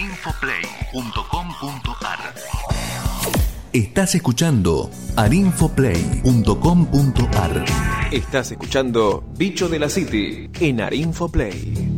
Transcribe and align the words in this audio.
arinfoplay.com.ar 0.00 2.34
Estás 3.70 4.14
escuchando 4.14 4.90
arinfoplay.com.ar 5.14 7.64
Estás 8.10 8.50
escuchando 8.50 9.22
Bicho 9.36 9.68
de 9.68 9.78
la 9.78 9.90
City 9.90 10.48
en 10.58 10.80
Arinfoplay. 10.80 11.89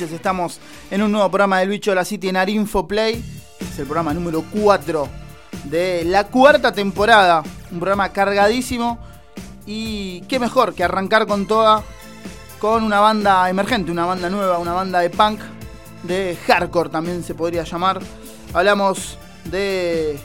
Estamos 0.00 0.60
en 0.92 1.02
un 1.02 1.10
nuevo 1.10 1.28
programa 1.28 1.58
del 1.58 1.70
Bicho 1.70 1.90
de 1.90 1.96
la 1.96 2.04
City 2.04 2.28
en 2.28 2.36
Arinfo 2.36 2.86
Play. 2.86 3.20
Es 3.60 3.80
el 3.80 3.84
programa 3.84 4.14
número 4.14 4.44
4 4.48 5.08
de 5.64 6.04
la 6.04 6.28
cuarta 6.28 6.70
temporada. 6.70 7.42
Un 7.72 7.80
programa 7.80 8.12
cargadísimo. 8.12 9.00
Y 9.66 10.20
qué 10.28 10.38
mejor 10.38 10.74
que 10.74 10.84
arrancar 10.84 11.26
con 11.26 11.48
toda 11.48 11.82
con 12.60 12.84
una 12.84 13.00
banda 13.00 13.50
emergente, 13.50 13.90
una 13.90 14.06
banda 14.06 14.30
nueva, 14.30 14.58
una 14.58 14.72
banda 14.72 15.00
de 15.00 15.10
punk, 15.10 15.40
de 16.04 16.38
hardcore 16.46 16.90
también 16.90 17.24
se 17.24 17.34
podría 17.34 17.64
llamar. 17.64 17.98
Hablamos 18.54 19.18
de 19.46 20.16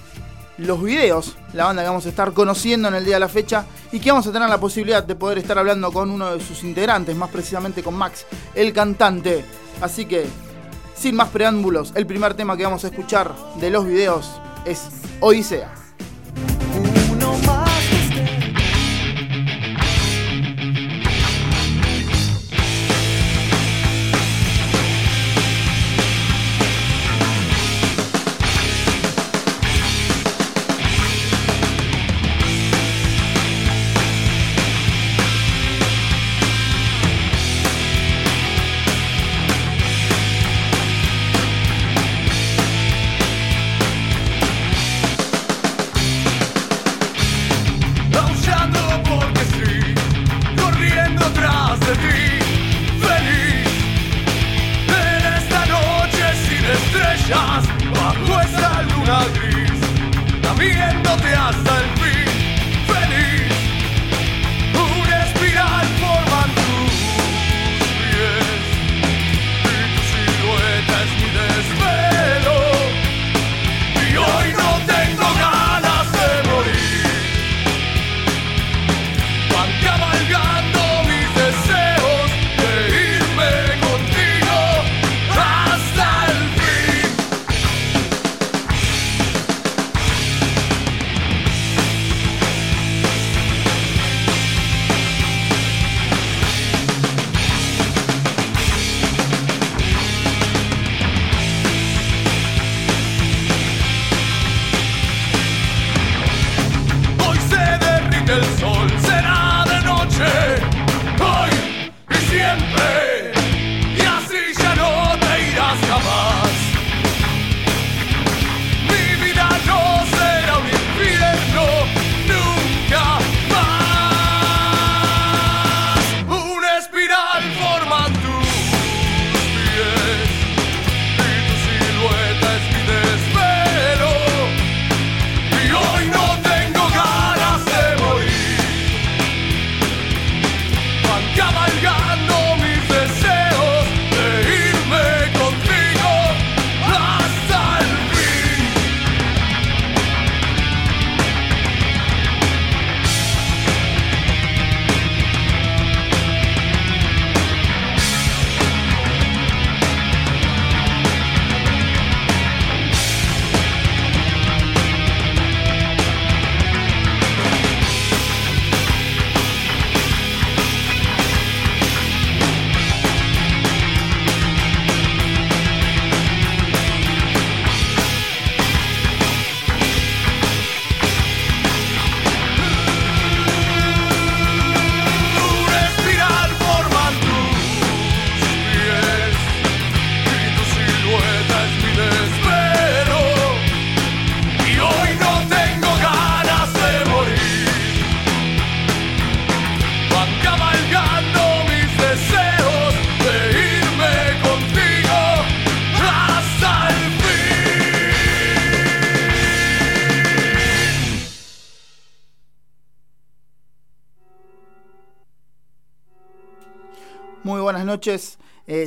los 0.58 0.82
videos, 0.82 1.36
la 1.54 1.66
banda 1.66 1.82
que 1.82 1.90
vamos 1.90 2.06
a 2.06 2.10
estar 2.10 2.34
conociendo 2.34 2.88
en 2.88 2.96
el 2.96 3.06
día 3.06 3.16
de 3.16 3.22
la 3.22 3.30
fecha 3.30 3.66
y 3.92 4.00
que 4.00 4.12
vamos 4.12 4.28
a 4.28 4.32
tener 4.32 4.50
la 4.50 4.60
posibilidad 4.60 5.04
de 5.04 5.16
poder 5.16 5.38
estar 5.38 5.58
hablando 5.58 5.92
con 5.92 6.10
uno 6.10 6.36
de 6.36 6.44
sus 6.44 6.64
integrantes, 6.64 7.16
más 7.16 7.30
precisamente 7.30 7.84
con 7.84 7.96
Max, 7.96 8.26
el 8.54 8.74
cantante. 8.74 9.44
Así 9.82 10.06
que, 10.06 10.26
sin 10.96 11.16
más 11.16 11.30
preámbulos, 11.30 11.92
el 11.96 12.06
primer 12.06 12.34
tema 12.36 12.56
que 12.56 12.64
vamos 12.64 12.84
a 12.84 12.88
escuchar 12.88 13.34
de 13.60 13.70
los 13.70 13.86
videos 13.86 14.40
es 14.66 14.90
Odisea. 15.20 15.83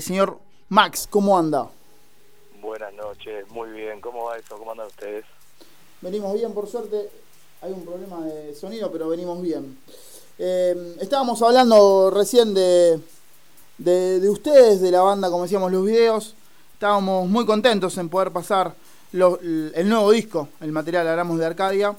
Señor 0.06 0.38
Max, 0.68 1.08
¿cómo 1.10 1.36
anda? 1.36 1.68
Buenas 2.60 2.94
noches, 2.94 3.48
muy 3.50 3.70
bien. 3.70 4.00
¿Cómo 4.00 4.26
va 4.26 4.38
eso? 4.38 4.56
¿Cómo 4.56 4.70
andan 4.70 4.86
ustedes? 4.86 5.24
Venimos 6.00 6.32
bien, 6.34 6.52
por 6.52 6.68
suerte. 6.68 7.10
Hay 7.60 7.72
un 7.72 7.84
problema 7.84 8.24
de 8.24 8.54
sonido, 8.54 8.92
pero 8.92 9.08
venimos 9.08 9.42
bien. 9.42 9.76
Eh, 10.38 10.96
estábamos 11.00 11.42
hablando 11.42 12.12
recién 12.12 12.54
de, 12.54 13.00
de, 13.78 14.30
ustedes, 14.30 14.80
de 14.80 14.92
la 14.92 15.00
banda, 15.00 15.28
como 15.28 15.42
decíamos, 15.42 15.72
los 15.72 15.84
videos. 15.84 16.36
Estábamos 16.74 17.28
muy 17.28 17.44
contentos 17.44 17.98
en 17.98 18.08
poder 18.08 18.30
pasar 18.30 18.74
el 19.12 19.88
nuevo 19.88 20.12
disco, 20.12 20.48
el 20.60 20.70
material 20.70 21.08
Hablamos 21.08 21.38
de 21.38 21.46
Arcadia. 21.46 21.96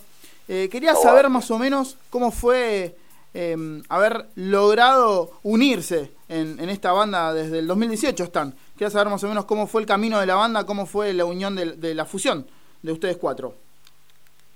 Eh, 0.48 0.70
quería 0.72 0.96
saber 0.96 1.28
más 1.28 1.52
o 1.52 1.60
menos 1.60 1.98
cómo 2.10 2.32
fue 2.32 2.96
em, 3.38 3.84
haber 3.88 4.26
logrado 4.34 5.30
unirse 5.44 6.12
en, 6.28 6.70
esta 6.70 6.92
banda 6.92 7.34
desde 7.34 7.60
el 7.60 7.68
2018 7.68 8.24
están. 8.24 8.56
Quería 8.74 8.90
saber 8.90 9.10
más 9.10 9.24
o 9.24 9.28
menos 9.28 9.46
cómo 9.46 9.68
fue 9.68 9.82
el 9.82 9.88
camino 9.88 10.20
de 10.20 10.26
la 10.26 10.34
banda, 10.34 10.66
cómo 10.66 10.88
fue 10.88 11.14
la 11.14 11.24
unión 11.26 11.56
de, 11.56 11.94
la 11.94 12.06
fusión 12.06 12.48
de 12.82 12.92
ustedes 12.92 13.18
cuatro. 13.18 13.54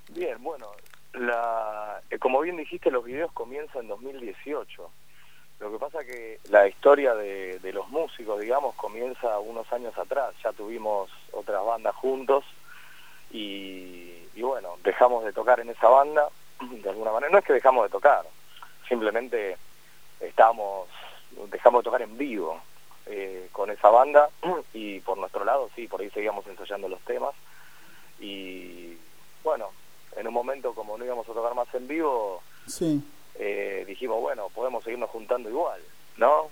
Bien, 0.09 0.41
bueno, 0.41 0.67
la, 1.13 2.01
eh, 2.09 2.17
como 2.17 2.41
bien 2.41 2.57
dijiste, 2.57 2.89
los 2.89 3.05
videos 3.05 3.31
comienzan 3.33 3.83
en 3.83 3.87
2018. 3.89 4.89
Lo 5.59 5.71
que 5.71 5.77
pasa 5.77 6.03
que 6.03 6.39
la 6.49 6.67
historia 6.67 7.13
de, 7.13 7.59
los 7.71 7.87
músicos, 7.89 8.41
digamos, 8.41 8.73
comienza 8.75 9.37
unos 9.37 9.71
años 9.71 9.95
atrás. 9.95 10.33
Ya 10.43 10.51
tuvimos 10.53 11.11
otras 11.31 11.63
bandas 11.63 11.93
juntos 11.95 12.43
y 13.31 14.41
bueno, 14.41 14.77
dejamos 14.83 15.23
de 15.23 15.33
tocar 15.33 15.59
en 15.59 15.69
esa 15.69 15.87
banda, 15.87 16.27
de 16.59 16.89
alguna 16.89 17.11
manera, 17.11 17.31
no 17.31 17.37
es 17.37 17.45
que 17.45 17.53
dejamos 17.53 17.83
de 17.83 17.89
tocar, 17.89 18.25
simplemente 18.91 19.55
estamos, 20.19 20.89
dejamos 21.49 21.79
de 21.79 21.83
tocar 21.85 22.01
en 22.01 22.17
vivo 22.17 22.59
eh, 23.05 23.47
con 23.53 23.71
esa 23.71 23.89
banda 23.89 24.29
y 24.73 24.99
por 24.99 25.17
nuestro 25.17 25.45
lado, 25.45 25.69
sí, 25.75 25.87
por 25.87 26.01
ahí 26.01 26.09
seguíamos 26.09 26.45
ensayando 26.45 26.89
los 26.89 26.99
temas 27.01 27.33
y 28.19 28.97
bueno, 29.43 29.69
en 30.17 30.27
un 30.27 30.33
momento 30.33 30.73
como 30.73 30.97
no 30.97 31.05
íbamos 31.05 31.27
a 31.29 31.33
tocar 31.33 31.55
más 31.55 31.73
en 31.73 31.87
vivo, 31.87 32.43
sí. 32.67 33.01
eh, 33.35 33.85
dijimos, 33.87 34.19
bueno, 34.19 34.49
podemos 34.49 34.83
seguirnos 34.83 35.09
juntando 35.09 35.49
igual, 35.49 35.81
¿no? 36.17 36.49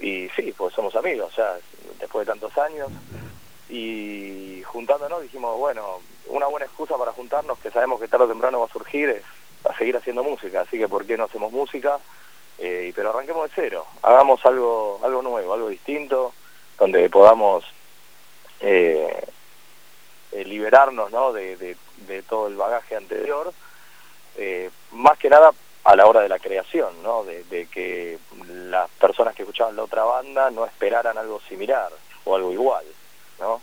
Y 0.00 0.28
sí, 0.36 0.54
pues 0.56 0.72
somos 0.74 0.94
amigos, 0.94 1.34
ya 1.36 1.58
después 1.98 2.24
de 2.24 2.32
tantos 2.32 2.56
años 2.56 2.88
y 3.68 4.62
juntándonos 4.64 5.22
dijimos, 5.22 5.58
bueno, 5.58 5.98
una 6.28 6.46
buena 6.46 6.66
excusa 6.66 6.96
para 6.96 7.12
juntarnos, 7.12 7.58
que 7.58 7.72
sabemos 7.72 8.00
que 8.00 8.06
tarde 8.06 8.26
o 8.26 8.28
temprano 8.28 8.60
va 8.60 8.66
a 8.66 8.72
surgir, 8.72 9.08
es 9.08 9.24
a 9.64 9.76
seguir 9.76 9.96
haciendo 9.96 10.22
música, 10.22 10.62
así 10.62 10.78
que 10.78 10.88
¿por 10.88 11.06
qué 11.06 11.16
no 11.16 11.24
hacemos 11.24 11.52
música? 11.52 11.98
Eh, 12.58 12.92
pero 12.94 13.10
arranquemos 13.10 13.48
de 13.48 13.52
cero, 13.54 13.86
hagamos 14.02 14.44
algo, 14.44 15.00
algo 15.02 15.22
nuevo, 15.22 15.54
algo 15.54 15.68
distinto, 15.68 16.32
donde 16.78 17.08
podamos 17.08 17.64
eh, 18.60 19.26
eh, 20.32 20.44
liberarnos 20.44 21.10
¿no? 21.12 21.32
de, 21.32 21.56
de, 21.56 22.22
todo 22.22 22.48
el 22.48 22.56
bagaje 22.56 22.96
anterior, 22.96 23.52
más 24.92 25.18
que 25.18 25.30
nada 25.30 25.52
a 25.84 25.96
la 25.96 26.06
hora 26.06 26.20
de 26.20 26.28
la 26.28 26.38
creación, 26.38 27.02
¿no? 27.02 27.24
de, 27.24 27.44
de 27.44 27.66
que 27.66 28.18
las 28.46 28.90
personas 28.90 29.34
que 29.34 29.42
escuchaban 29.42 29.76
la 29.76 29.84
otra 29.84 30.04
banda 30.04 30.50
no 30.50 30.64
esperaran 30.64 31.16
algo 31.16 31.40
similar 31.48 31.90
o 32.24 32.36
algo 32.36 32.52
igual. 32.52 32.84
¿no? 33.38 33.60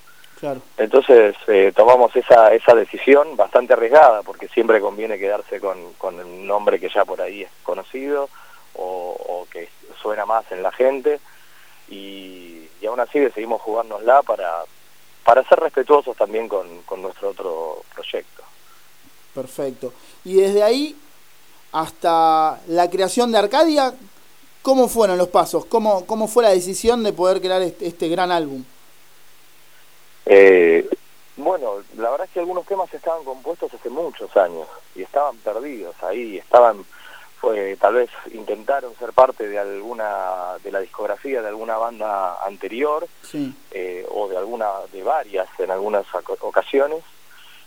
Entonces 0.77 1.35
eh, 1.47 1.71
tomamos 1.75 2.15
esa, 2.15 2.53
esa 2.53 2.75
decisión 2.75 3.35
bastante 3.35 3.73
arriesgada, 3.73 4.21
porque 4.21 4.47
siempre 4.47 4.81
conviene 4.81 5.17
quedarse 5.17 5.59
con, 5.59 5.93
con 5.93 6.19
un 6.19 6.45
nombre 6.45 6.79
que 6.79 6.89
ya 6.89 7.05
por 7.05 7.21
ahí 7.21 7.43
es 7.43 7.49
conocido 7.63 8.29
o, 8.73 9.47
que 9.49 9.69
suena 10.01 10.25
más 10.25 10.43
en 10.51 10.61
la 10.61 10.71
gente, 10.71 11.19
y, 11.87 12.67
y, 12.81 12.85
aún 12.85 12.99
así 12.99 13.19
decidimos 13.19 13.61
jugárnosla 13.61 14.21
para, 14.23 14.63
para 15.23 15.47
ser 15.47 15.59
respetuosos 15.59 16.17
también 16.17 16.49
con, 16.49 16.81
con 16.81 17.01
nuestro 17.01 17.29
otro 17.29 17.83
proyecto. 17.93 18.43
Perfecto. 19.33 19.93
Y 20.25 20.35
desde 20.35 20.63
ahí 20.63 20.95
hasta 21.71 22.59
la 22.67 22.89
creación 22.89 23.31
de 23.31 23.37
Arcadia, 23.37 23.93
¿cómo 24.61 24.87
fueron 24.87 25.17
los 25.17 25.29
pasos? 25.29 25.65
¿Cómo, 25.65 26.05
cómo 26.05 26.27
fue 26.27 26.43
la 26.43 26.49
decisión 26.49 27.03
de 27.03 27.13
poder 27.13 27.41
crear 27.41 27.61
este, 27.61 27.87
este 27.87 28.09
gran 28.09 28.31
álbum? 28.31 28.63
Eh, 30.25 30.89
bueno, 31.37 31.83
la 31.97 32.11
verdad 32.11 32.27
es 32.27 32.33
que 32.33 32.39
algunos 32.39 32.65
temas 32.65 32.93
estaban 32.93 33.23
compuestos 33.23 33.73
hace 33.73 33.89
muchos 33.89 34.35
años 34.37 34.67
y 34.95 35.03
estaban 35.03 35.37
perdidos 35.37 35.95
ahí, 36.01 36.37
estaban, 36.37 36.85
fue, 37.39 37.75
tal 37.75 37.95
vez 37.95 38.09
intentaron 38.31 38.95
ser 38.95 39.11
parte 39.11 39.47
de 39.47 39.59
alguna, 39.59 40.57
de 40.63 40.71
la 40.71 40.79
discografía 40.79 41.41
de 41.41 41.49
alguna 41.49 41.77
banda 41.77 42.43
anterior 42.45 43.07
eh, 43.71 44.05
o 44.09 44.29
de 44.29 44.37
alguna, 44.37 44.69
de 44.93 45.03
varias 45.03 45.47
en 45.59 45.71
algunas 45.71 46.05
ocasiones. 46.39 47.03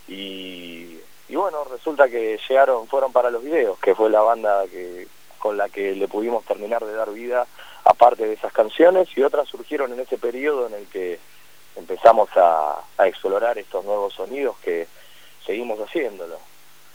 Y, 0.09 0.99
y 1.29 1.37
bueno, 1.37 1.65
resulta 1.65 2.09
que 2.09 2.41
llegaron, 2.49 2.89
fueron 2.89 3.13
para 3.13 3.31
los 3.31 3.45
videos, 3.45 3.79
que 3.79 3.95
fue 3.95 4.09
la 4.09 4.23
banda 4.23 4.67
que 4.67 5.07
con 5.39 5.57
la 5.57 5.69
que 5.69 5.95
le 5.95 6.09
pudimos 6.09 6.45
terminar 6.45 6.85
de 6.85 6.95
dar 6.95 7.13
vida 7.13 7.47
aparte 7.85 8.27
de 8.27 8.35
esas 8.35 8.53
canciones 8.53 9.09
y 9.17 9.23
otras 9.23 9.49
surgieron 9.49 9.93
en 9.93 10.01
ese 10.01 10.19
periodo 10.19 10.67
en 10.67 10.75
el 10.75 10.87
que 10.87 11.21
empezamos 11.79 12.29
a, 12.37 12.83
explorar 13.07 13.57
estos 13.59 13.85
nuevos 13.85 14.13
sonidos 14.15 14.57
que 14.59 14.87
seguimos 15.47 15.79
haciéndolo. 15.81 16.39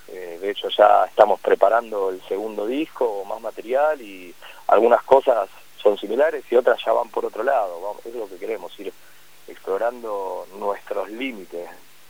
Eh, 0.09 0.37
de 0.41 0.51
hecho 0.51 0.67
ya 0.69 1.05
estamos 1.05 1.39
preparando 1.39 2.09
el 2.09 2.21
segundo 2.27 2.67
disco 2.67 3.23
más 3.25 3.41
material 3.41 4.01
y 4.01 4.35
algunas 4.67 5.01
cosas 5.03 5.49
son 5.81 5.97
similares 5.97 6.43
y 6.51 6.55
otras 6.55 6.77
ya 6.85 6.91
van 6.91 7.09
por 7.09 7.25
otro 7.25 7.43
lado. 7.43 7.79
Vamos, 7.81 8.05
es 8.05 8.13
lo 8.13 8.27
que 8.27 8.35
queremos, 8.35 8.77
ir 8.79 8.93
explorando 9.47 10.45
nuestros 10.59 11.09
límites 11.09 11.69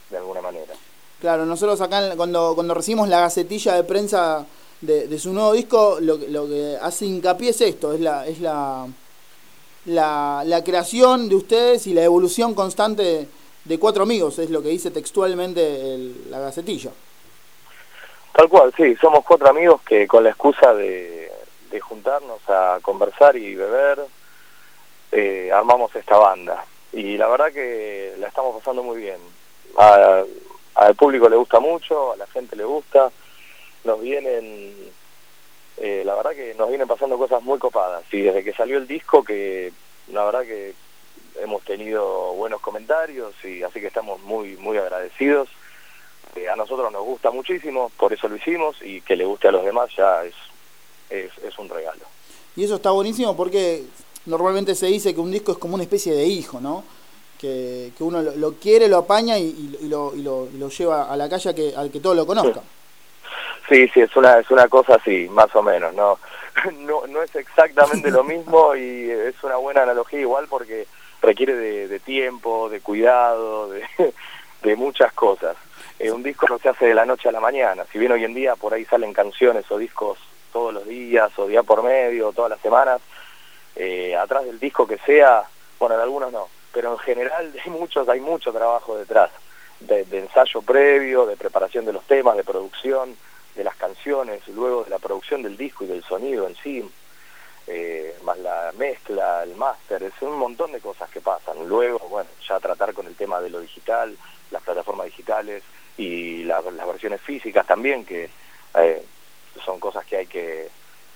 de 0.10 0.18
alguna 0.18 0.42
manera. 0.42 0.74
Claro, 1.22 1.46
nosotros 1.46 1.80
acá 1.82 2.16
cuando, 2.18 2.54
cuando 2.56 2.74
recibimos 2.74 3.08
la 3.08 3.22
gacetilla 3.22 3.76
de 3.76 3.84
prensa 3.84 4.46
de, 4.82 5.08
de 5.08 5.20
su 5.20 5.32
nuevo 5.32 5.54
disco, 5.54 5.98
lo, 6.02 6.18
lo 6.18 6.48
que 6.48 6.78
hace 6.82 7.06
hincapié 7.06 7.52
es 7.52 7.62
esto, 7.62 7.94
es 7.94 8.02
la, 8.02 8.28
es 8.28 8.42
la 8.42 8.88
la, 9.86 10.44
la 10.46 10.64
creación 10.64 11.30
de 11.30 11.36
ustedes 11.36 11.88
y 11.88 11.94
la 11.94 12.04
evolución 12.04 12.54
constante 12.54 13.28
de, 13.66 13.80
cuatro 13.80 14.04
amigos, 14.04 14.40
es 14.40 14.50
lo 14.50 14.62
que 14.62 14.70
dice 14.70 14.92
textualmente 14.92 15.98
la 16.30 16.40
gacetilla. 16.40 16.92
Tal 18.34 18.50
cual, 18.50 18.74
sí, 18.76 18.96
somos 18.96 19.24
cuatro 19.26 19.50
amigos 19.50 19.82
que 19.82 20.08
con 20.08 20.24
la 20.24 20.32
excusa 20.32 20.74
de, 20.74 21.32
de 21.72 21.80
juntarnos 21.80 22.40
a 22.48 22.80
conversar 22.82 23.36
y 23.36 23.56
beber, 23.56 24.00
eh, 25.12 25.52
armamos 25.54 25.96
esta 25.96 26.18
banda. 26.18 26.66
Y 26.92 27.18
la 27.18 27.28
verdad 27.28 27.52
que 27.52 28.16
la 28.20 28.28
estamos 28.28 28.56
pasando 28.58 28.84
muy 28.84 28.98
bien. 28.98 29.18
al 30.76 30.96
público 30.96 31.30
le 31.30 31.36
gusta 31.36 31.60
mucho, 31.60 32.14
a 32.14 32.18
la 32.18 32.28
gente 32.28 32.56
le 32.56 32.64
gusta, 32.64 33.12
nos 33.84 34.02
vienen 34.02 34.74
eh, 35.78 36.04
la 36.06 36.16
verdad 36.16 36.32
que 36.32 36.54
nos 36.56 36.70
vienen 36.70 36.88
pasando 36.88 37.18
cosas 37.18 37.42
muy 37.44 37.60
copadas. 37.60 38.04
Y 38.12 38.22
desde 38.22 38.44
que 38.44 38.54
salió 38.54 38.78
el 38.78 38.88
disco 38.88 39.24
que 39.24 39.72
la 40.12 40.24
verdad 40.24 40.42
que 40.44 40.74
hemos 41.42 41.64
tenido 41.64 42.34
buenos 42.34 42.62
comentarios 42.62 43.34
y 43.44 43.64
así 43.64 43.80
que 43.80 43.88
estamos 43.88 44.22
muy 44.22 44.56
muy 44.58 44.78
agradecidos. 44.78 45.50
Eh, 46.36 46.50
a 46.50 46.56
nosotros 46.56 46.92
nos 46.92 47.04
gusta 47.04 47.30
muchísimo 47.32 47.92
por 47.98 48.12
eso 48.12 48.28
lo 48.28 48.36
hicimos 48.36 48.76
y 48.82 49.02
que 49.02 49.16
le 49.16 49.26
guste 49.26 49.50
a 49.50 49.52
los 49.52 49.64
demás 49.64 49.90
ya 49.96 50.24
es, 50.24 50.34
es, 51.10 51.60
un 51.60 51.70
regalo. 51.70 52.06
Y 52.56 52.64
eso 52.64 52.76
está 52.76 52.90
buenísimo 52.90 53.36
porque 53.36 53.84
normalmente 54.26 54.74
se 54.74 54.88
dice 54.88 55.14
que 55.14 55.22
un 55.22 55.32
disco 55.32 55.52
es 55.52 55.58
como 55.60 55.76
una 55.76 55.84
especie 55.84 56.14
de 56.14 56.26
hijo 56.26 56.60
no 56.60 56.84
que, 57.38 57.92
que 57.98 58.04
uno 58.04 58.22
lo, 58.22 58.54
quiere 58.54 58.88
lo 58.88 58.98
apaña 58.98 59.38
y, 59.38 59.78
lo, 59.82 60.16
y, 60.16 60.22
lo, 60.22 60.48
lo, 60.58 60.70
lleva 60.70 61.12
a 61.12 61.18
la 61.18 61.30
calle 61.30 61.54
que, 61.54 61.76
al 61.76 61.92
que 61.92 62.00
todo 62.00 62.16
lo 62.16 62.26
conozca. 62.26 62.62
Sí, 62.62 62.68
sí, 63.68 63.90
es 64.02 64.16
una, 64.16 64.40
es 64.40 64.50
una 64.52 64.68
cosa 64.68 64.96
así, 64.96 65.28
más 65.30 65.54
o 65.56 65.62
menos, 65.62 65.94
¿no? 65.94 66.20
No, 66.80 67.08
no 67.08 67.24
es 67.24 67.36
exactamente 67.36 68.12
lo 68.12 68.24
mismo 68.24 68.76
y 68.76 69.10
es 69.10 69.44
una 69.44 69.56
buena 69.56 69.84
analogía 69.84 70.20
igual 70.20 70.46
porque 70.48 70.86
requiere 71.22 71.56
de, 71.56 72.00
tiempo, 72.00 72.70
de 72.70 72.80
cuidado, 72.82 73.70
de, 73.70 73.84
de 74.62 74.76
muchas 74.76 75.14
cosas. 75.14 75.56
Eh, 76.00 76.12
un 76.12 76.22
disco 76.22 76.46
no 76.50 76.60
se 76.60 76.70
hace 76.70 76.86
de 76.86 76.94
la 76.94 77.06
noche 77.06 77.30
a 77.30 77.32
la 77.32 77.40
mañana, 77.40 77.86
si 77.92 77.98
bien 77.98 78.12
hoy 78.12 78.24
en 78.24 78.34
día 78.34 78.56
por 78.56 78.74
ahí 78.74 78.86
salen 78.86 79.14
canciones 79.14 79.70
o 79.72 79.78
discos 79.78 80.20
todos 80.52 80.74
los 80.74 80.88
días 80.88 81.32
o 81.38 81.48
día 81.48 81.64
por 81.64 81.82
medio, 81.82 82.32
todas 82.34 82.52
las 82.52 82.60
semanas, 82.62 83.02
eh, 83.76 84.16
atrás 84.16 84.46
del 84.46 84.60
disco 84.60 84.86
que 84.86 84.98
sea, 85.00 85.44
bueno, 85.80 85.96
en 85.96 86.02
algunos 86.02 86.32
no, 86.32 86.50
pero 86.72 86.92
en 86.92 87.00
general 87.00 87.54
hay 87.66 87.72
muchos, 87.72 88.08
hay 88.10 88.20
mucho 88.20 88.52
trabajo 88.52 88.98
detrás, 88.98 89.32
de 89.80 90.06
ensayo 90.12 90.62
previo, 90.62 91.26
de 91.26 91.36
preparación 91.36 91.84
de 91.84 91.92
los 91.92 92.06
temas, 92.06 92.38
de 92.38 92.46
producción, 92.46 93.18
de 93.56 93.64
las 93.64 93.76
canciones, 93.76 94.48
luego 94.48 94.84
de 94.84 94.90
la 94.90 95.00
producción 95.00 95.44
del 95.44 95.58
disco 95.58 95.84
y 95.84 95.88
del 95.88 96.04
sonido 96.04 96.48
en 96.48 96.56
sí, 96.56 96.90
eh, 97.68 98.16
más 98.24 98.38
la 98.40 98.74
mezcla, 98.78 99.44
el 99.44 99.56
máster, 99.56 100.04
es 100.04 100.14
un 100.22 100.38
montón 100.38 100.72
de 100.72 100.80
cosas 100.80 101.10
que 101.10 101.22
pasan. 101.22 101.68
Luego, 101.68 102.00
bueno, 102.10 102.30
ya 102.48 102.60
tratar 102.60 102.94
con 102.94 103.08
el 103.08 103.16
tema 103.16 103.40
de 103.40 103.50
lo 103.50 103.60
digital, 103.60 104.16
las 104.52 104.62
plataformas 104.64 105.06
digitales 105.06 105.64
y 105.98 106.44
las 106.44 106.64
versiones 106.64 107.22
físicas 107.22 107.66
también, 107.66 108.06
que 108.06 108.30
eh, 108.76 109.06
son 109.64 109.80
cosas 109.80 110.06
que 110.06 110.18
hay 110.18 110.28
que 110.28 110.70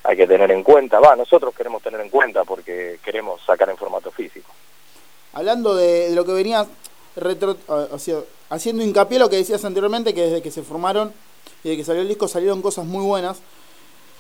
hay 0.04 0.16
que 0.16 0.28
tener 0.28 0.50
en 0.52 0.64
cuenta, 0.64 1.02
va, 1.02 1.18
nosotros 1.18 1.54
queremos 1.54 1.84
tener 1.84 2.00
en 2.00 2.10
cuenta 2.10 2.46
porque 2.46 2.98
queremos 3.04 3.42
sacar 3.46 3.70
en 3.70 3.76
formato 3.76 4.10
físico. 4.10 4.50
Hablando 5.34 5.76
de, 5.76 6.12
lo 6.12 6.24
que 6.24 6.32
venías 6.32 6.66
retro, 7.18 7.58
haciendo 8.50 8.84
hincapié 8.84 9.20
lo 9.20 9.30
que 9.30 9.36
decías 9.36 9.66
anteriormente, 9.66 10.14
que 10.14 10.22
desde 10.22 10.42
que 10.42 10.50
se 10.50 10.64
formaron 10.64 11.14
y 11.64 11.70
de 11.70 11.78
que 11.78 11.84
salió 11.84 12.02
el 12.02 12.08
disco 12.08 12.28
salieron 12.28 12.62
cosas 12.62 12.86
muy 12.86 13.04
buenas. 13.04 13.40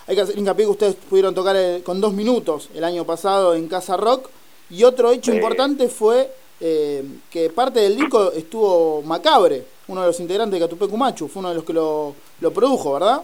Hay 0.08 0.16
que 0.16 0.22
hacer 0.22 0.38
hincapié 0.38 0.66
que 0.66 0.72
ustedes 0.72 0.96
pudieron 0.96 1.36
tocar 1.36 1.56
con 1.84 2.00
dos 2.00 2.14
minutos 2.14 2.70
el 2.74 2.84
año 2.84 3.06
pasado 3.06 3.56
en 3.56 3.68
Casa 3.68 3.98
Rock. 3.98 4.30
Y 4.70 4.84
otro 4.84 5.12
hecho 5.12 5.34
importante 5.34 5.90
fue 5.90 6.32
eh, 6.60 7.04
que 7.30 7.50
parte 7.50 7.80
del 7.82 7.96
disco 7.96 8.32
estuvo 8.32 9.02
Macabre, 9.02 9.64
uno 9.88 10.02
de 10.02 10.08
los 10.08 10.20
integrantes 10.20 10.60
de 10.60 10.66
Catupe 10.66 10.88
Cumachu, 10.88 11.28
fue 11.28 11.40
uno 11.42 11.50
de 11.50 11.56
los 11.56 11.64
que 11.64 11.74
lo, 11.74 12.16
lo 12.42 12.52
produjo, 12.52 12.94
¿verdad? 12.94 13.22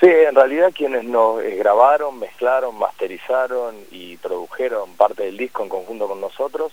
Sí, 0.00 0.08
en 0.08 0.34
realidad 0.34 0.72
quienes 0.74 1.04
nos 1.04 1.42
eh, 1.42 1.56
grabaron, 1.56 2.18
mezclaron, 2.18 2.78
masterizaron 2.78 3.76
y 3.90 4.18
produjeron 4.18 4.92
parte 4.94 5.24
del 5.24 5.38
disco 5.38 5.62
en 5.62 5.70
conjunto 5.70 6.06
con 6.06 6.20
nosotros 6.20 6.72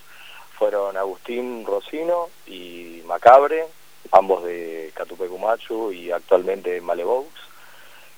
fueron 0.63 0.95
Agustín 0.95 1.65
Rocino 1.65 2.29
y 2.47 3.01
Macabre, 3.05 3.65
ambos 4.13 4.43
de 4.43 4.91
Catupecumachu 4.93 5.91
y 5.91 6.11
actualmente 6.11 6.79
Malevox, 6.81 7.29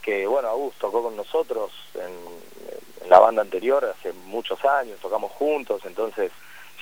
que 0.01 0.27
bueno, 0.27 0.49
Agus 0.49 0.75
tocó 0.75 1.01
con 1.01 1.15
nosotros 1.15 1.71
en, 1.95 3.09
la 3.09 3.19
banda 3.19 3.43
anterior 3.43 3.85
hace 3.85 4.13
muchos 4.25 4.63
años, 4.65 4.99
tocamos 4.99 5.31
juntos, 5.31 5.81
entonces 5.85 6.31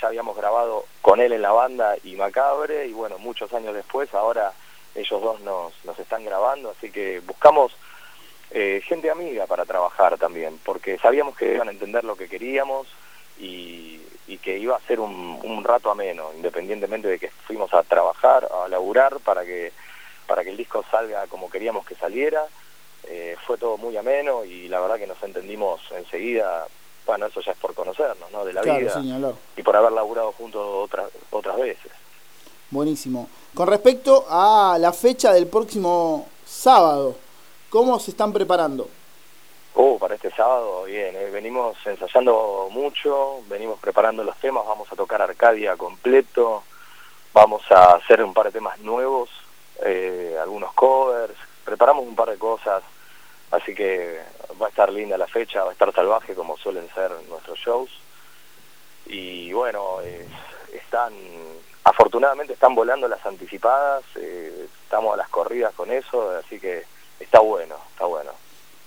ya 0.02 0.08
habíamos 0.08 0.38
grabado 0.38 0.86
con 1.02 1.20
él 1.20 1.34
en 1.34 1.42
la 1.42 1.52
banda 1.52 1.96
y 2.04 2.16
Macabre, 2.16 2.88
y 2.88 2.94
bueno, 2.94 3.18
muchos 3.20 3.54
años 3.54 3.74
después, 3.74 4.14
ahora 4.14 4.54
ellos 4.96 5.22
dos 5.22 5.42
nos, 5.42 5.74
nos 5.86 6.00
están 6.00 6.24
grabando, 6.24 6.72
así 6.72 6.92
que 6.92 7.20
buscamos 7.20 7.76
eh, 8.52 8.82
gente 8.86 9.12
amiga 9.12 9.46
para 9.48 9.66
trabajar 9.66 10.18
también, 10.18 10.60
porque 10.64 10.98
sabíamos 10.98 11.36
que 11.36 11.54
iban 11.54 11.68
a 11.68 11.72
entender 11.72 12.04
lo 12.04 12.16
que 12.16 12.30
queríamos 12.30 12.88
y, 13.40 14.00
y 14.34 14.38
que 14.40 14.58
iba 14.58 14.76
a 14.76 14.80
ser 14.82 15.00
un, 15.00 15.40
un 15.44 15.64
rato 15.64 15.92
ameno, 15.92 16.32
independientemente 16.36 17.08
de 17.08 17.20
que 17.20 17.30
fuimos 17.46 17.72
a 17.74 17.84
trabajar, 17.84 18.50
a 18.52 18.68
laburar 18.68 19.20
para 19.20 19.46
que, 19.46 19.72
para 20.26 20.44
que 20.44 20.50
el 20.50 20.58
disco 20.58 20.84
salga 20.90 21.28
como 21.28 21.50
queríamos 21.50 21.86
que 21.86 21.96
saliera. 21.96 22.46
Eh, 23.04 23.36
fue 23.46 23.58
todo 23.58 23.78
muy 23.78 23.96
ameno 23.96 24.44
y 24.44 24.68
la 24.70 24.80
verdad 24.80 24.98
que 24.98 25.08
nos 25.08 25.22
entendimos 25.22 25.82
enseguida. 25.92 26.66
Bueno, 27.06 27.28
eso 27.28 27.42
ya 27.42 27.52
es 27.52 27.58
por 27.58 27.76
conocernos, 27.76 28.32
¿no? 28.32 28.44
De 28.44 28.54
la 28.54 28.62
vida 28.62 29.02
y 29.56 29.62
por 29.62 29.76
haber 29.76 29.92
laburado 29.92 30.32
juntos 30.32 30.62
otras 30.66 31.12
otras 31.30 31.58
veces. 31.58 31.92
Buenísimo. 32.72 33.30
Con 33.54 33.68
respecto 33.68 34.26
a 34.30 34.78
la 34.80 34.94
fecha 34.94 35.32
del 35.34 35.48
próximo 35.48 36.28
sábado, 36.46 37.16
¿cómo 37.70 38.00
se 38.00 38.12
están 38.12 38.34
preparando? 38.34 38.90
Oh, 39.76 39.98
para 39.98 40.14
este 40.14 40.30
sábado, 40.30 40.84
bien, 40.84 41.16
eh, 41.16 41.32
venimos 41.32 41.76
ensayando 41.88 42.68
mucho, 42.70 43.42
venimos 43.48 43.80
preparando 43.80 44.24
los 44.24 44.38
temas, 44.38 44.68
vamos 44.68 44.92
a 44.92 44.96
tocar 44.96 45.20
Arcadia 45.20 45.76
completo, 45.76 46.64
vamos 47.34 47.64
a 47.72 47.96
hacer 47.96 48.24
un 48.24 48.36
par 48.36 48.46
de 48.46 48.52
temas 48.52 48.78
nuevos, 48.82 49.32
eh, 49.84 50.38
algunos 50.40 50.74
covers, 50.74 51.34
preparamos 51.66 52.06
un 52.06 52.16
par 52.16 52.30
de 52.30 52.38
cosas, 52.38 52.84
así 53.50 53.74
que 53.74 54.22
va 54.62 54.68
a 54.68 54.70
estar 54.70 54.92
linda 54.92 55.18
la 55.18 55.26
fecha, 55.26 55.64
va 55.64 55.72
a 55.72 55.74
estar 55.74 55.92
salvaje 55.92 56.36
como 56.36 56.56
suelen 56.56 56.88
ser 56.94 57.10
nuestros 57.28 57.58
shows. 57.58 57.90
Y 59.08 59.52
bueno, 59.54 60.02
están, 60.72 61.14
afortunadamente 61.84 62.54
están 62.54 62.76
volando 62.76 63.08
las 63.08 63.26
anticipadas, 63.26 64.04
eh, 64.18 64.68
estamos 64.84 65.16
a 65.16 65.18
las 65.18 65.30
corridas 65.30 65.74
con 65.74 65.92
eso, 65.92 66.30
así 66.38 66.60
que 66.60 66.84
está 67.20 67.40
bueno, 67.40 67.76
está 67.92 68.06
bueno. 68.06 68.43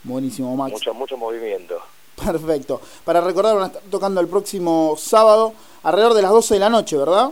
Buenísimo, 0.07 0.55
Max. 0.57 0.73
Mucho, 0.73 0.95
mucho 0.95 1.17
movimiento. 1.17 1.83
Perfecto. 2.25 2.81
Para 3.05 3.21
recordar, 3.21 3.55
van 3.55 3.65
a 3.65 3.67
estar 3.67 3.83
tocando 3.91 4.21
el 4.21 4.29
próximo 4.29 4.95
sábado, 4.97 5.53
alrededor 5.83 6.15
de 6.15 6.23
las 6.23 6.31
12 6.31 6.55
de 6.55 6.61
la 6.61 6.71
noche, 6.71 6.97
¿verdad? 6.97 7.31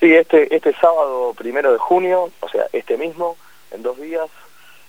Sí, 0.00 0.12
este, 0.14 0.54
este 0.54 0.74
sábado 0.80 1.34
primero 1.36 1.72
de 1.72 1.78
junio, 1.78 2.30
o 2.40 2.48
sea, 2.48 2.66
este 2.72 2.96
mismo, 2.96 3.36
en 3.70 3.82
dos 3.82 4.00
días, 4.00 4.28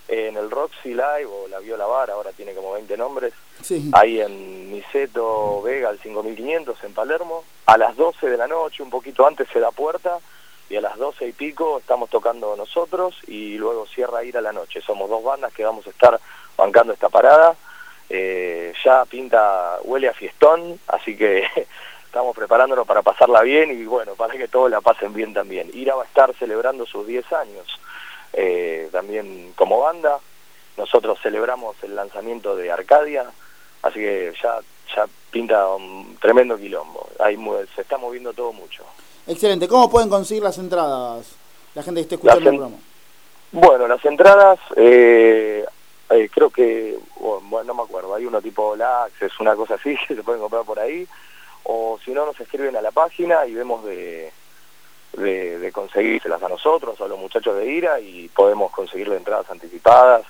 en 0.08 0.38
el 0.38 0.50
Roxy 0.50 0.90
Live 0.90 1.26
o 1.26 1.50
la 1.50 1.60
Viola 1.60 1.86
Bar, 1.86 2.12
ahora 2.12 2.32
tiene 2.32 2.54
como 2.54 2.72
20 2.74 2.96
nombres, 2.96 3.34
sí. 3.62 3.92
ahí 3.92 4.22
en 4.22 4.72
Niceto 4.72 5.62
Vega, 5.62 5.90
al 5.90 6.00
5500, 6.00 6.84
en 6.86 6.94
Palermo, 6.94 7.44
a 7.66 7.78
las 7.78 7.98
12 7.98 8.30
de 8.30 8.38
la 8.38 8.48
noche, 8.48 8.84
un 8.84 8.90
poquito 8.90 9.28
antes 9.28 9.50
se 9.52 9.60
da 9.60 9.72
puerta, 9.72 10.20
y 10.72 10.78
a 10.78 10.82
las 10.82 10.98
12 10.98 11.28
y 11.28 11.32
pico 11.34 11.80
estamos 11.80 12.10
tocando 12.10 12.56
nosotros 12.56 13.16
y 13.28 13.58
luego 13.58 13.86
cierra 13.88 14.24
ir 14.24 14.38
a 14.38 14.42
la 14.42 14.54
noche. 14.54 14.80
Somos 14.80 15.10
dos 15.10 15.22
bandas 15.22 15.54
que 15.54 15.66
vamos 15.66 15.86
a 15.86 15.90
estar 15.90 16.18
bancando 16.62 16.94
esta 16.94 17.10
parada. 17.10 17.56
Eh, 18.10 18.74
ya 18.84 19.06
pinta, 19.06 19.80
huele 19.84 20.10
a 20.10 20.14
fiestón, 20.14 20.80
así 20.88 21.18
que 21.18 21.44
estamos 22.06 22.36
preparándonos 22.36 22.86
para 22.86 23.02
pasarla 23.02 23.42
bien 23.42 23.72
y 23.72 23.86
bueno, 23.86 24.14
para 24.16 24.34
que 24.34 24.48
todos 24.48 24.70
la 24.70 24.82
pasen 24.82 25.14
bien 25.14 25.34
también. 25.34 25.72
Ira 25.74 25.96
va 25.96 26.04
a 26.04 26.06
estar 26.06 26.34
celebrando 26.36 26.86
sus 26.86 27.08
10 27.08 27.34
años 27.34 27.80
eh, 28.34 28.90
también 28.92 29.54
como 29.56 29.80
banda. 29.80 30.20
Nosotros 30.78 31.20
celebramos 31.22 31.76
el 31.84 31.96
lanzamiento 31.96 32.56
de 32.56 32.72
Arcadia, 32.72 33.26
así 33.82 34.00
que 34.00 34.34
ya, 34.42 34.60
ya 34.96 35.06
pinta 35.32 35.68
un 35.68 36.18
tremendo 36.22 36.58
quilombo. 36.58 37.10
Ahí 37.20 37.38
se 37.76 37.82
está 37.82 37.98
moviendo 37.98 38.34
todo 38.34 38.54
mucho. 38.54 38.84
Excelente. 39.28 39.68
¿Cómo 39.68 39.90
pueden 39.90 40.10
conseguir 40.10 40.44
las 40.44 40.58
entradas? 40.58 41.36
La 41.74 41.84
gente 41.84 42.00
que 42.00 42.04
esté 42.04 42.16
escuchando 42.16 42.50
el 42.50 42.58
programa. 42.58 42.78
Bueno, 43.52 43.88
las 43.88 44.04
entradas 44.06 44.60
eh, 44.76 45.66
eh, 46.12 46.30
creo 46.30 46.50
que, 46.50 46.98
no 47.20 47.74
me 47.74 47.84
acuerdo, 47.84 48.14
hay 48.14 48.26
uno 48.26 48.42
tipo 48.42 48.76
Lax, 48.76 49.22
es 49.22 49.40
una 49.40 49.56
cosa 49.56 49.76
así 49.76 49.96
que 50.08 50.16
se 50.16 50.24
pueden 50.24 50.42
comprar 50.42 50.64
por 50.64 50.80
ahí, 50.80 51.08
o 51.64 52.00
si 52.04 52.12
no 52.12 52.26
nos 52.26 52.40
escriben 52.40 52.76
a 52.76 52.82
la 52.82 52.92
página 52.92 53.46
y 53.46 53.54
vemos 53.54 53.86
de, 53.86 54.32
de, 55.14 55.60
de 55.60 55.72
conseguírselas 55.72 56.42
a 56.44 56.50
nosotros 56.50 57.00
o 57.00 57.06
a 57.06 57.08
los 57.08 57.20
muchachos 57.20 57.56
de 57.56 57.72
IRA 57.72 58.00
y 58.00 58.28
podemos 58.30 58.72
conseguirle 58.72 59.16
entradas 59.16 59.50
anticipadas 59.50 60.26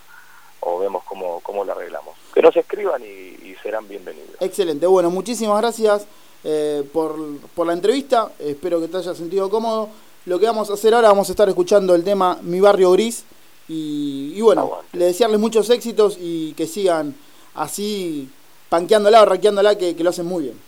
o 0.60 0.78
vemos 0.78 1.04
cómo, 1.06 1.40
cómo 1.40 1.64
lo 1.64 1.72
arreglamos. 1.72 2.16
Que 2.34 2.42
nos 2.42 2.56
escriban 2.56 3.02
y, 3.04 3.56
serán 3.64 3.88
bienvenidos. 3.88 4.38
Excelente, 4.40 4.88
bueno, 4.88 5.12
muchísimas 5.12 5.62
gracias 5.62 6.08
eh, 6.44 6.84
por, 6.92 7.16
por 7.54 7.68
la 7.68 7.74
entrevista, 7.74 8.32
espero 8.40 8.80
que 8.82 8.88
te 8.88 8.98
haya 8.98 9.14
sentido 9.14 9.50
cómodo. 9.50 9.90
Lo 10.26 10.40
que 10.40 10.46
vamos 10.48 10.70
a 10.70 10.74
hacer 10.74 10.94
ahora, 10.94 11.10
vamos 11.10 11.30
a 11.30 11.32
estar 11.32 11.48
escuchando 11.48 11.94
el 11.94 12.04
tema 12.04 12.40
Mi 12.42 12.60
Barrio 12.60 12.92
Gris 12.92 13.24
y, 13.74 14.42
bueno, 14.42 14.80
le 14.92 15.06
desearles 15.06 15.40
muchos 15.40 15.70
éxitos 15.70 16.18
y 16.20 16.54
que 16.54 16.68
sigan 16.68 17.16
así 17.56 18.30
panqueándola 18.68 19.22
o 19.22 19.26
raqueándola, 19.26 19.78
que, 19.78 19.96
que 19.96 20.04
lo 20.04 20.10
hacen 20.10 20.26
muy 20.26 20.44
bien. 20.44 20.62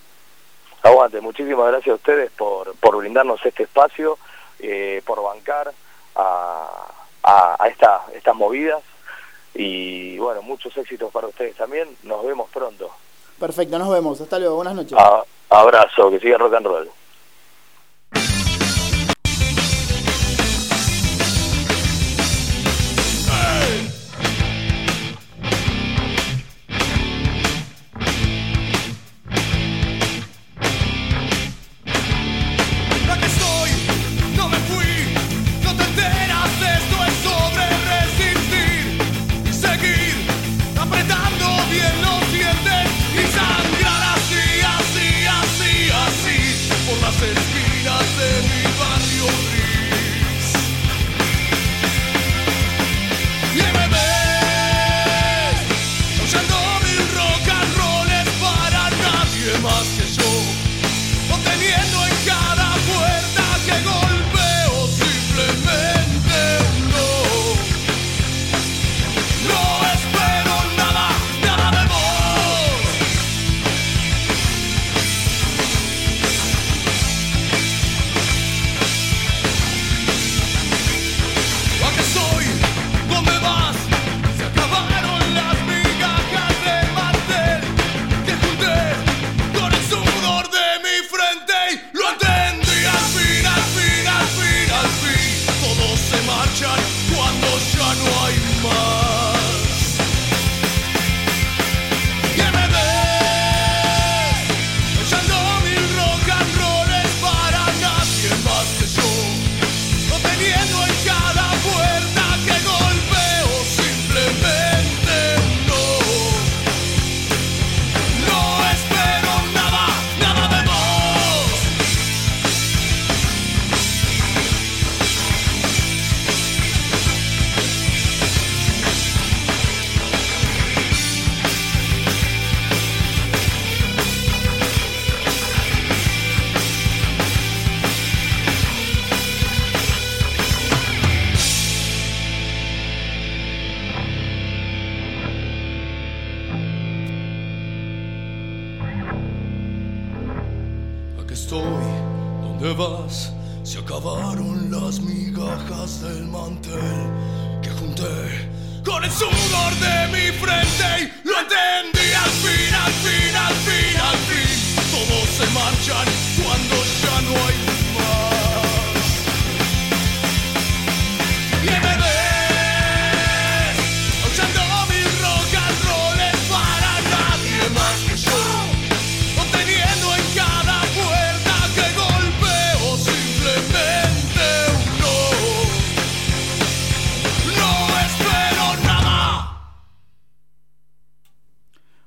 Aguante, 0.84 1.20
muchísimas 1.20 1.68
gracias 1.68 1.92
a 1.94 1.96
ustedes 1.96 2.32
por, 2.32 2.76
por 2.76 2.96
brindarnos 2.98 3.46
este 3.46 3.64
espacio, 3.64 4.18
eh, 4.60 5.02
por 5.06 5.22
bancar 5.22 5.74
a, 6.16 6.92
a, 7.24 7.68
esta, 7.68 8.06
estas 8.14 8.36
movidas 8.36 8.82
y 9.54 10.18
bueno, 10.18 10.42
muchos 10.42 10.76
éxitos 10.78 11.12
para 11.12 11.28
ustedes 11.28 11.58
también. 11.58 11.90
Nos 12.04 12.26
vemos 12.26 12.50
pronto. 12.52 12.90
Perfecto, 13.38 13.78
nos 13.80 13.90
vemos. 13.90 14.22
Hasta 14.22 14.40
luego, 14.40 14.56
buenas 14.56 14.76
noches. 14.76 14.98
abrazo, 15.50 16.10
que 16.10 16.20
siga 16.22 16.38
rock 16.38 16.54
and 16.54 16.66
roll. 16.66 16.90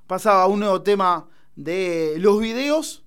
Pasaba 0.07 0.47
un 0.47 0.61
nuevo 0.61 0.83
tema 0.83 1.29
de 1.55 2.16
los 2.19 2.40
videos 2.40 3.05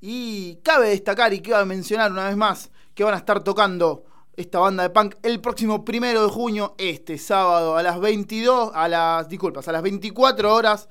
y 0.00 0.56
cabe 0.56 0.88
destacar 0.88 1.32
y 1.32 1.40
quiero 1.40 1.64
mencionar 1.64 2.10
una 2.10 2.26
vez 2.26 2.36
más 2.36 2.70
que 2.94 3.04
van 3.04 3.14
a 3.14 3.18
estar 3.18 3.42
tocando 3.42 4.04
esta 4.36 4.58
banda 4.58 4.82
de 4.82 4.90
punk 4.90 5.16
el 5.22 5.40
próximo 5.40 5.84
primero 5.84 6.22
de 6.24 6.28
junio, 6.28 6.74
este 6.78 7.18
sábado 7.18 7.76
a 7.76 7.82
las 7.82 8.00
22, 8.00 8.72
a 8.74 8.88
las, 8.88 9.28
disculpas, 9.28 9.68
a 9.68 9.72
las 9.72 9.82
24 9.82 10.54
horas, 10.54 10.88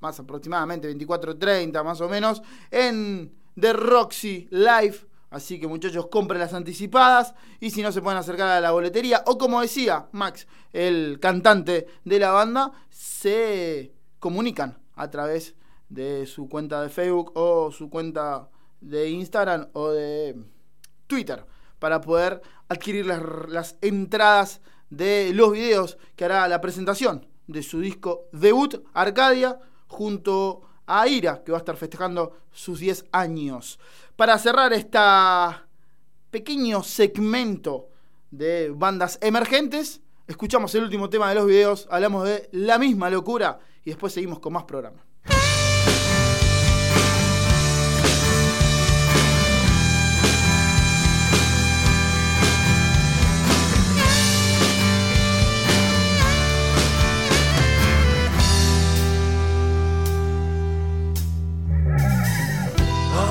más 0.00 0.18
aproximadamente 0.20 0.94
24.30 0.94 1.82
más 1.84 2.00
o 2.00 2.08
menos, 2.08 2.42
en 2.70 3.34
The 3.58 3.72
Roxy 3.72 4.48
Live. 4.50 5.06
Así 5.30 5.60
que 5.60 5.68
muchachos, 5.68 6.08
compren 6.08 6.40
las 6.40 6.54
anticipadas 6.54 7.34
y 7.60 7.70
si 7.70 7.82
no 7.82 7.92
se 7.92 8.02
pueden 8.02 8.18
acercar 8.18 8.48
a 8.48 8.60
la 8.60 8.72
boletería 8.72 9.22
o 9.26 9.38
como 9.38 9.60
decía 9.60 10.08
Max, 10.12 10.46
el 10.72 11.18
cantante 11.20 11.86
de 12.04 12.18
la 12.18 12.32
banda, 12.32 12.72
se 12.90 13.99
comunican 14.20 14.78
a 14.94 15.10
través 15.10 15.56
de 15.88 16.26
su 16.26 16.48
cuenta 16.48 16.82
de 16.82 16.88
Facebook 16.88 17.32
o 17.34 17.72
su 17.72 17.90
cuenta 17.90 18.48
de 18.80 19.10
Instagram 19.10 19.68
o 19.72 19.88
de 19.88 20.36
Twitter 21.06 21.44
para 21.78 22.00
poder 22.00 22.40
adquirir 22.68 23.06
las, 23.06 23.22
las 23.48 23.76
entradas 23.80 24.60
de 24.90 25.32
los 25.34 25.52
videos 25.52 25.98
que 26.14 26.24
hará 26.24 26.46
la 26.46 26.60
presentación 26.60 27.26
de 27.46 27.62
su 27.62 27.80
disco 27.80 28.28
debut 28.32 28.84
Arcadia 28.92 29.58
junto 29.88 30.62
a 30.86 31.08
Ira 31.08 31.42
que 31.42 31.52
va 31.52 31.58
a 31.58 31.60
estar 31.60 31.76
festejando 31.76 32.36
sus 32.52 32.80
10 32.80 33.06
años. 33.12 33.78
Para 34.16 34.38
cerrar 34.38 34.72
este 34.72 34.98
pequeño 36.30 36.82
segmento 36.82 37.88
de 38.30 38.70
bandas 38.70 39.18
emergentes, 39.20 40.00
escuchamos 40.30 40.72
el 40.76 40.84
último 40.84 41.10
tema 41.10 41.28
de 41.28 41.34
los 41.34 41.46
videos, 41.46 41.88
hablamos 41.90 42.24
de 42.24 42.48
la 42.52 42.78
misma 42.78 43.10
locura 43.10 43.58
y 43.84 43.90
después 43.90 44.12
seguimos 44.12 44.38
con 44.38 44.52
más 44.52 44.64
programa. 44.64 45.04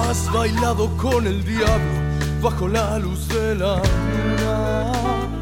Has 0.10 0.32
bailado 0.34 0.90
con 0.98 1.28
el 1.28 1.44
diablo 1.46 2.10
bajo 2.42 2.68
la 2.68 3.00
luz 3.00 3.28
de 3.30 3.56
la 3.56 3.76
luna. 3.78 5.39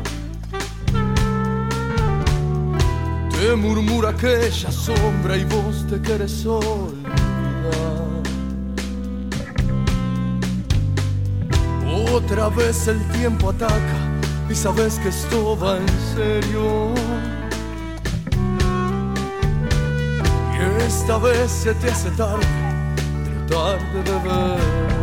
Te 3.39 3.55
murmura 3.55 4.09
aquella 4.09 4.71
sombra 4.71 5.37
y 5.37 5.45
vos 5.45 5.85
te 5.87 6.01
quieres 6.01 6.45
olvidar. 6.45 7.07
Otra 12.13 12.49
vez 12.49 12.87
el 12.87 12.99
tiempo 13.11 13.51
ataca 13.51 13.99
y 14.49 14.55
sabes 14.55 14.99
que 14.99 15.09
esto 15.09 15.57
va 15.57 15.77
en 15.77 15.87
serio. 16.15 16.93
Y 20.53 20.83
esta 20.83 21.17
vez 21.17 21.51
se 21.51 21.73
te 21.75 21.91
hace 21.91 22.09
tarde 22.11 22.67
tarde 23.47 24.03
de 24.03 24.11
verdad. 24.11 24.96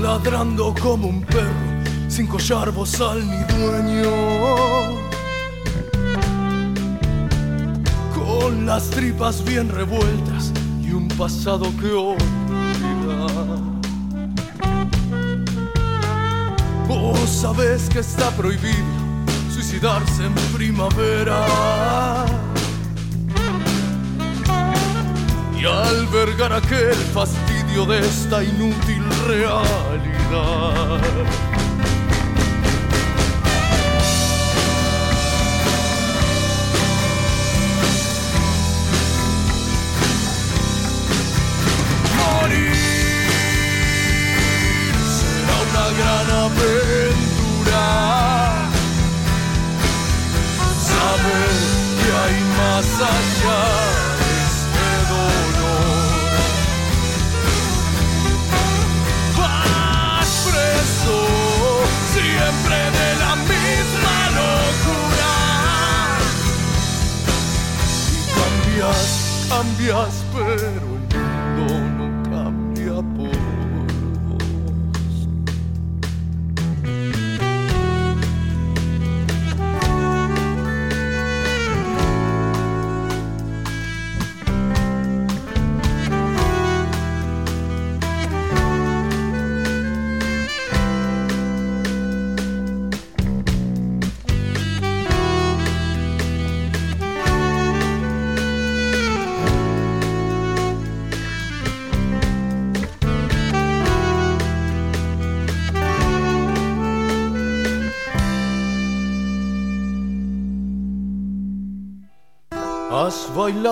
Ladrando 0.00 0.74
como 0.80 1.08
un 1.08 1.22
perro 1.22 1.76
sin 2.08 2.26
collar 2.26 2.70
bozal 2.70 3.20
ni 3.28 3.42
dueño. 3.54 5.06
con 8.46 8.66
las 8.66 8.90
tripas 8.90 9.44
bien 9.44 9.68
revueltas 9.68 10.52
y 10.82 10.92
un 10.92 11.08
pasado 11.08 11.64
que 11.80 11.90
olvidar. 11.92 13.58
Vos 16.86 17.28
sabés 17.28 17.88
que 17.88 18.00
está 18.00 18.30
prohibido 18.30 18.76
suicidarse 19.52 20.26
en 20.26 20.34
primavera 20.54 21.44
y 25.58 25.64
albergar 25.64 26.52
aquel 26.52 26.94
fastidio 27.12 27.84
de 27.86 27.98
esta 27.98 28.44
inútil 28.44 29.05
realidad. 29.26 31.00
Cambias, 69.86 70.24
pero 70.32 70.95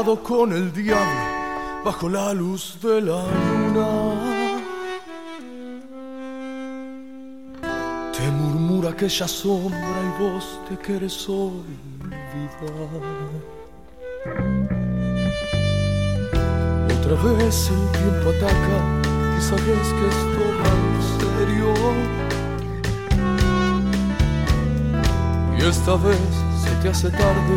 con 0.03 0.53
el 0.53 0.73
diablo 0.73 1.85
bajo 1.85 2.09
la 2.09 2.35
luz 2.35 2.77
de 2.83 3.01
la 3.01 3.23
luna. 3.47 3.87
Te 8.13 8.29
murmura 8.29 8.91
aquella 8.91 9.29
sombra 9.29 9.79
y 9.79 10.21
vos 10.21 10.59
te 10.69 10.77
quieres 10.79 11.29
olvidar. 11.29 11.71
Otra 16.99 17.15
vez 17.23 17.71
el 17.71 17.85
tiempo 17.93 18.31
ataca 18.31 18.79
y 19.39 19.41
sabes 19.41 19.87
que 19.97 20.05
esto 20.09 20.43
va 20.59 20.71
en 20.75 20.95
serio. 21.21 21.71
Y 25.57 25.59
esta 25.65 25.95
vez 25.95 26.33
se 26.65 26.71
te 26.83 26.89
hace 26.89 27.11
tarde, 27.11 27.57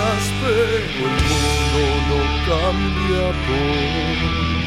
pero 0.00 0.76
el 0.76 0.86
mundo 0.98 1.82
no 2.08 2.18
cambia 2.46 3.24
por 3.46 4.58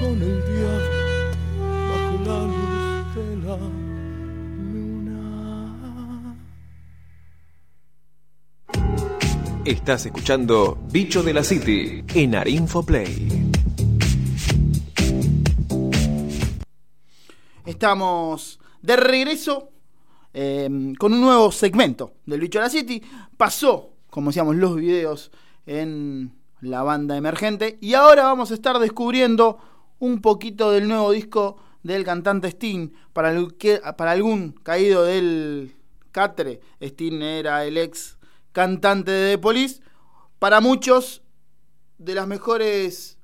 con 0.00 0.22
el 0.22 0.42
diablo 0.44 0.98
bajo 1.88 2.16
la 2.24 2.38
luz 2.44 3.14
de 3.14 3.26
la 3.46 3.56
luna. 4.72 5.26
Estás 9.64 10.06
escuchando 10.06 10.78
Bicho 10.90 11.22
de 11.22 11.32
la 11.34 11.42
City 11.42 12.04
en 12.14 12.34
Arinfo 12.34 12.82
Play. 12.82 13.47
Estamos 17.78 18.58
de 18.82 18.96
regreso 18.96 19.70
eh, 20.34 20.68
con 20.98 21.12
un 21.12 21.20
nuevo 21.20 21.52
segmento 21.52 22.14
del 22.26 22.40
Bicho 22.40 22.58
de 22.58 22.64
la 22.64 22.70
City. 22.70 23.00
Pasó, 23.36 23.90
como 24.10 24.30
decíamos, 24.30 24.56
los 24.56 24.74
videos 24.74 25.30
en 25.64 26.34
la 26.60 26.82
banda 26.82 27.16
emergente. 27.16 27.78
Y 27.80 27.94
ahora 27.94 28.24
vamos 28.24 28.50
a 28.50 28.54
estar 28.54 28.80
descubriendo 28.80 29.58
un 30.00 30.20
poquito 30.20 30.72
del 30.72 30.88
nuevo 30.88 31.12
disco 31.12 31.58
del 31.84 32.02
cantante 32.02 32.48
Sting. 32.48 32.88
Para, 33.12 33.32
para 33.96 34.10
algún 34.10 34.54
caído 34.64 35.04
del 35.04 35.76
catre, 36.10 36.60
Sting 36.80 37.22
era 37.22 37.64
el 37.64 37.78
ex 37.78 38.18
cantante 38.50 39.12
de 39.12 39.36
The 39.36 39.38
Police. 39.38 39.82
Para 40.40 40.60
muchos, 40.60 41.22
de 41.98 42.16
las 42.16 42.26
mejores 42.26 43.18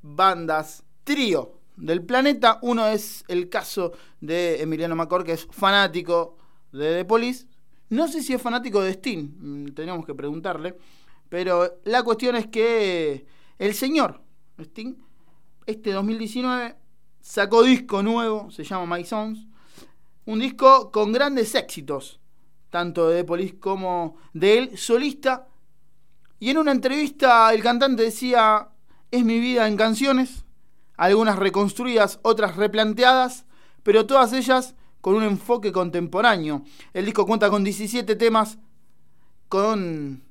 bandas 0.00 0.84
trío 1.02 1.59
del 1.80 2.04
planeta. 2.04 2.58
Uno 2.62 2.86
es 2.86 3.24
el 3.28 3.48
caso 3.48 3.92
de 4.20 4.62
Emiliano 4.62 4.94
Macor, 4.94 5.24
que 5.24 5.32
es 5.32 5.46
fanático 5.50 6.36
de 6.72 6.98
The 6.98 7.04
Police. 7.04 7.46
No 7.88 8.06
sé 8.06 8.22
si 8.22 8.32
es 8.32 8.40
fanático 8.40 8.80
de 8.80 8.92
Sting, 8.92 9.28
mm, 9.38 9.74
teníamos 9.74 10.06
que 10.06 10.14
preguntarle. 10.14 10.76
Pero 11.28 11.80
la 11.84 12.02
cuestión 12.02 12.36
es 12.36 12.46
que 12.46 13.26
el 13.58 13.74
señor 13.74 14.20
Sting, 14.58 14.94
este 15.66 15.92
2019, 15.92 16.76
sacó 17.20 17.62
disco 17.62 18.02
nuevo, 18.02 18.50
se 18.50 18.64
llama 18.64 18.96
My 18.96 19.04
Songs. 19.04 19.46
Un 20.26 20.38
disco 20.38 20.90
con 20.92 21.12
grandes 21.12 21.54
éxitos, 21.54 22.20
tanto 22.68 23.08
de 23.08 23.18
The 23.18 23.24
Police 23.24 23.58
como 23.58 24.16
de 24.32 24.58
él 24.58 24.78
solista. 24.78 25.48
Y 26.38 26.50
en 26.50 26.58
una 26.58 26.72
entrevista 26.72 27.52
el 27.52 27.62
cantante 27.62 28.02
decía, 28.02 28.68
es 29.10 29.24
mi 29.24 29.40
vida 29.40 29.66
en 29.66 29.76
canciones, 29.76 30.44
algunas 31.00 31.38
reconstruidas, 31.38 32.20
otras 32.20 32.56
replanteadas, 32.56 33.46
pero 33.82 34.04
todas 34.04 34.34
ellas 34.34 34.74
con 35.00 35.14
un 35.14 35.22
enfoque 35.22 35.72
contemporáneo. 35.72 36.62
El 36.92 37.06
disco 37.06 37.24
cuenta 37.24 37.48
con 37.48 37.64
17 37.64 38.16
temas 38.16 38.58
con 39.48 40.22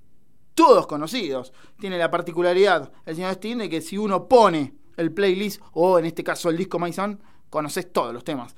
todos 0.54 0.86
conocidos. 0.86 1.54
Tiene 1.80 1.98
la 1.98 2.12
particularidad 2.12 2.92
el 3.08 3.16
señor 3.16 3.34
Steam 3.34 3.58
de 3.58 3.70
que 3.70 3.82
si 3.82 3.98
uno 3.98 4.28
pone 4.28 4.76
el 4.96 5.12
playlist 5.12 5.60
o 5.74 5.98
en 5.98 6.06
este 6.06 6.24
caso 6.24 6.52
el 6.52 6.58
disco 6.58 6.78
Maison, 6.78 7.20
conoces 7.50 7.92
todos 7.92 8.14
los 8.14 8.24
temas. 8.24 8.56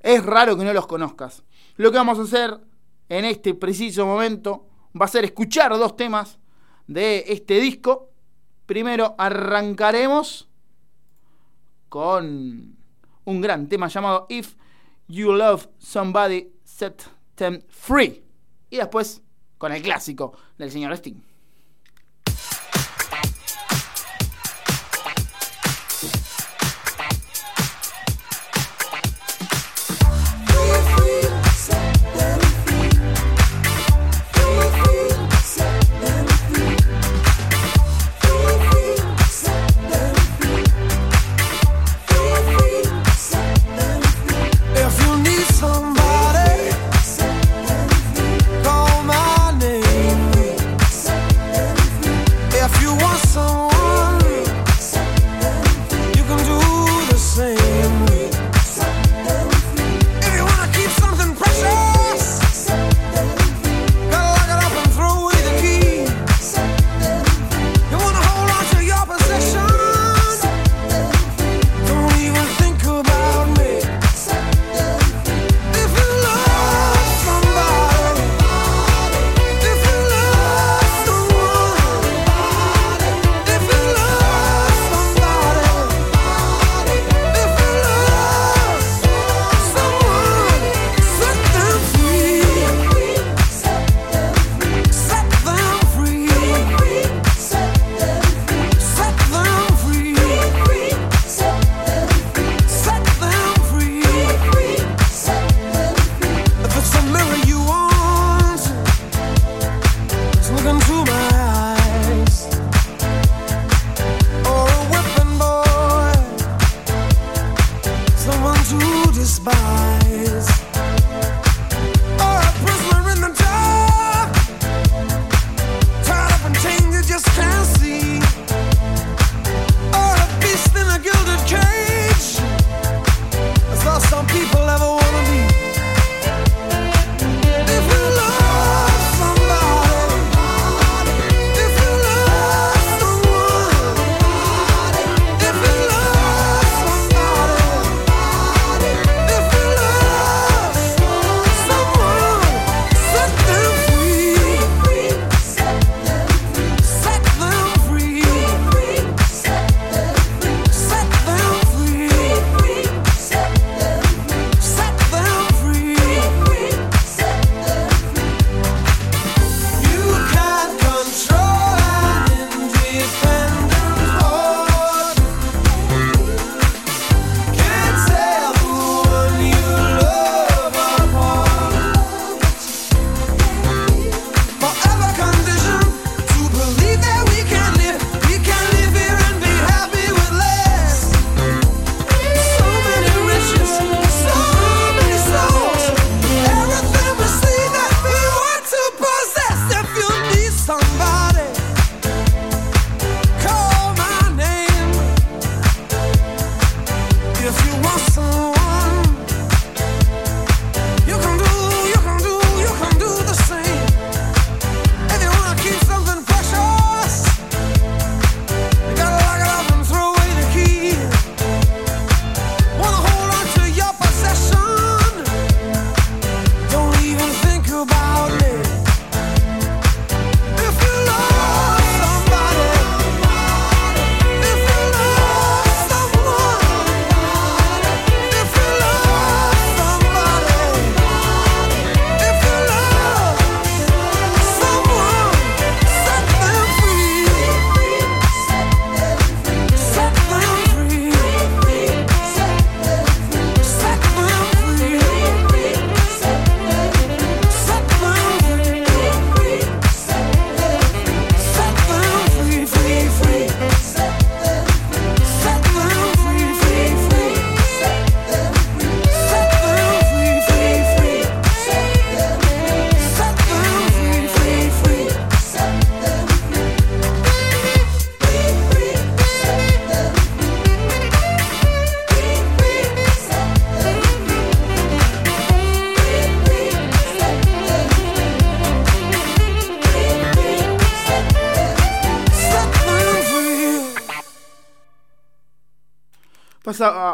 Es 0.00 0.22
raro 0.26 0.58
que 0.58 0.64
no 0.64 0.74
los 0.74 0.86
conozcas. 0.86 1.42
Lo 1.76 1.90
que 1.90 1.96
vamos 1.96 2.18
a 2.18 2.22
hacer 2.24 2.60
en 3.08 3.24
este 3.24 3.54
preciso 3.54 4.04
momento 4.04 4.66
va 5.00 5.06
a 5.06 5.08
ser 5.08 5.24
escuchar 5.24 5.70
dos 5.70 5.96
temas 5.96 6.38
de 6.86 7.24
este 7.28 7.60
disco. 7.60 8.10
Primero 8.66 9.14
arrancaremos 9.16 10.50
con 11.88 12.76
un 13.24 13.40
gran 13.40 13.68
tema 13.68 13.88
llamado 13.88 14.26
If 14.28 14.54
You 15.08 15.32
Love 15.32 15.68
Somebody 15.78 16.52
Set 16.64 17.02
Them 17.34 17.62
Free. 17.68 18.24
Y 18.70 18.76
después 18.76 19.22
con 19.58 19.72
el 19.72 19.82
clásico 19.82 20.36
del 20.58 20.70
señor 20.70 20.92
Sting. 20.92 21.25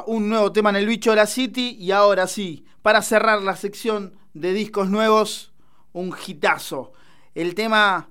Un 0.07 0.29
nuevo 0.29 0.51
tema 0.51 0.71
en 0.71 0.77
el 0.77 0.87
bicho 0.87 1.11
de 1.11 1.17
la 1.17 1.27
City 1.27 1.77
y 1.79 1.93
ahora 1.93 2.27
sí, 2.27 2.65
para 2.83 3.01
cerrar 3.03 3.43
la 3.43 3.55
sección 3.55 4.17
de 4.35 4.53
discos 4.53 4.91
nuevos, 4.91 5.53
un 5.93 6.15
hitazo. 6.27 6.93
El 7.35 7.55
tema 7.55 8.09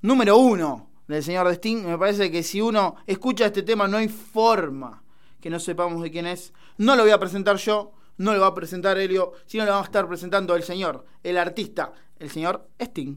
número 0.00 0.38
uno 0.38 0.90
del 1.06 1.22
señor 1.22 1.48
Destin. 1.48 1.84
Me 1.84 1.98
parece 1.98 2.30
que 2.30 2.42
si 2.42 2.60
uno 2.60 2.96
escucha 3.06 3.46
este 3.46 3.62
tema 3.62 3.88
no 3.88 3.98
hay 3.98 4.08
forma 4.08 5.02
que 5.40 5.50
no 5.50 5.58
sepamos 5.58 6.02
de 6.02 6.10
quién 6.10 6.26
es. 6.26 6.52
No 6.78 6.96
lo 6.96 7.02
voy 7.02 7.12
a 7.12 7.20
presentar 7.20 7.56
yo, 7.56 7.92
no 8.16 8.32
lo 8.32 8.40
va 8.40 8.48
a 8.48 8.54
presentar 8.54 8.98
Helio, 8.98 9.32
sino 9.46 9.66
lo 9.66 9.72
va 9.72 9.80
a 9.80 9.84
estar 9.84 10.08
presentando 10.08 10.54
el 10.56 10.62
señor, 10.62 11.04
el 11.22 11.36
artista, 11.36 11.92
el 12.18 12.30
señor 12.30 12.68
Sting. 12.78 13.16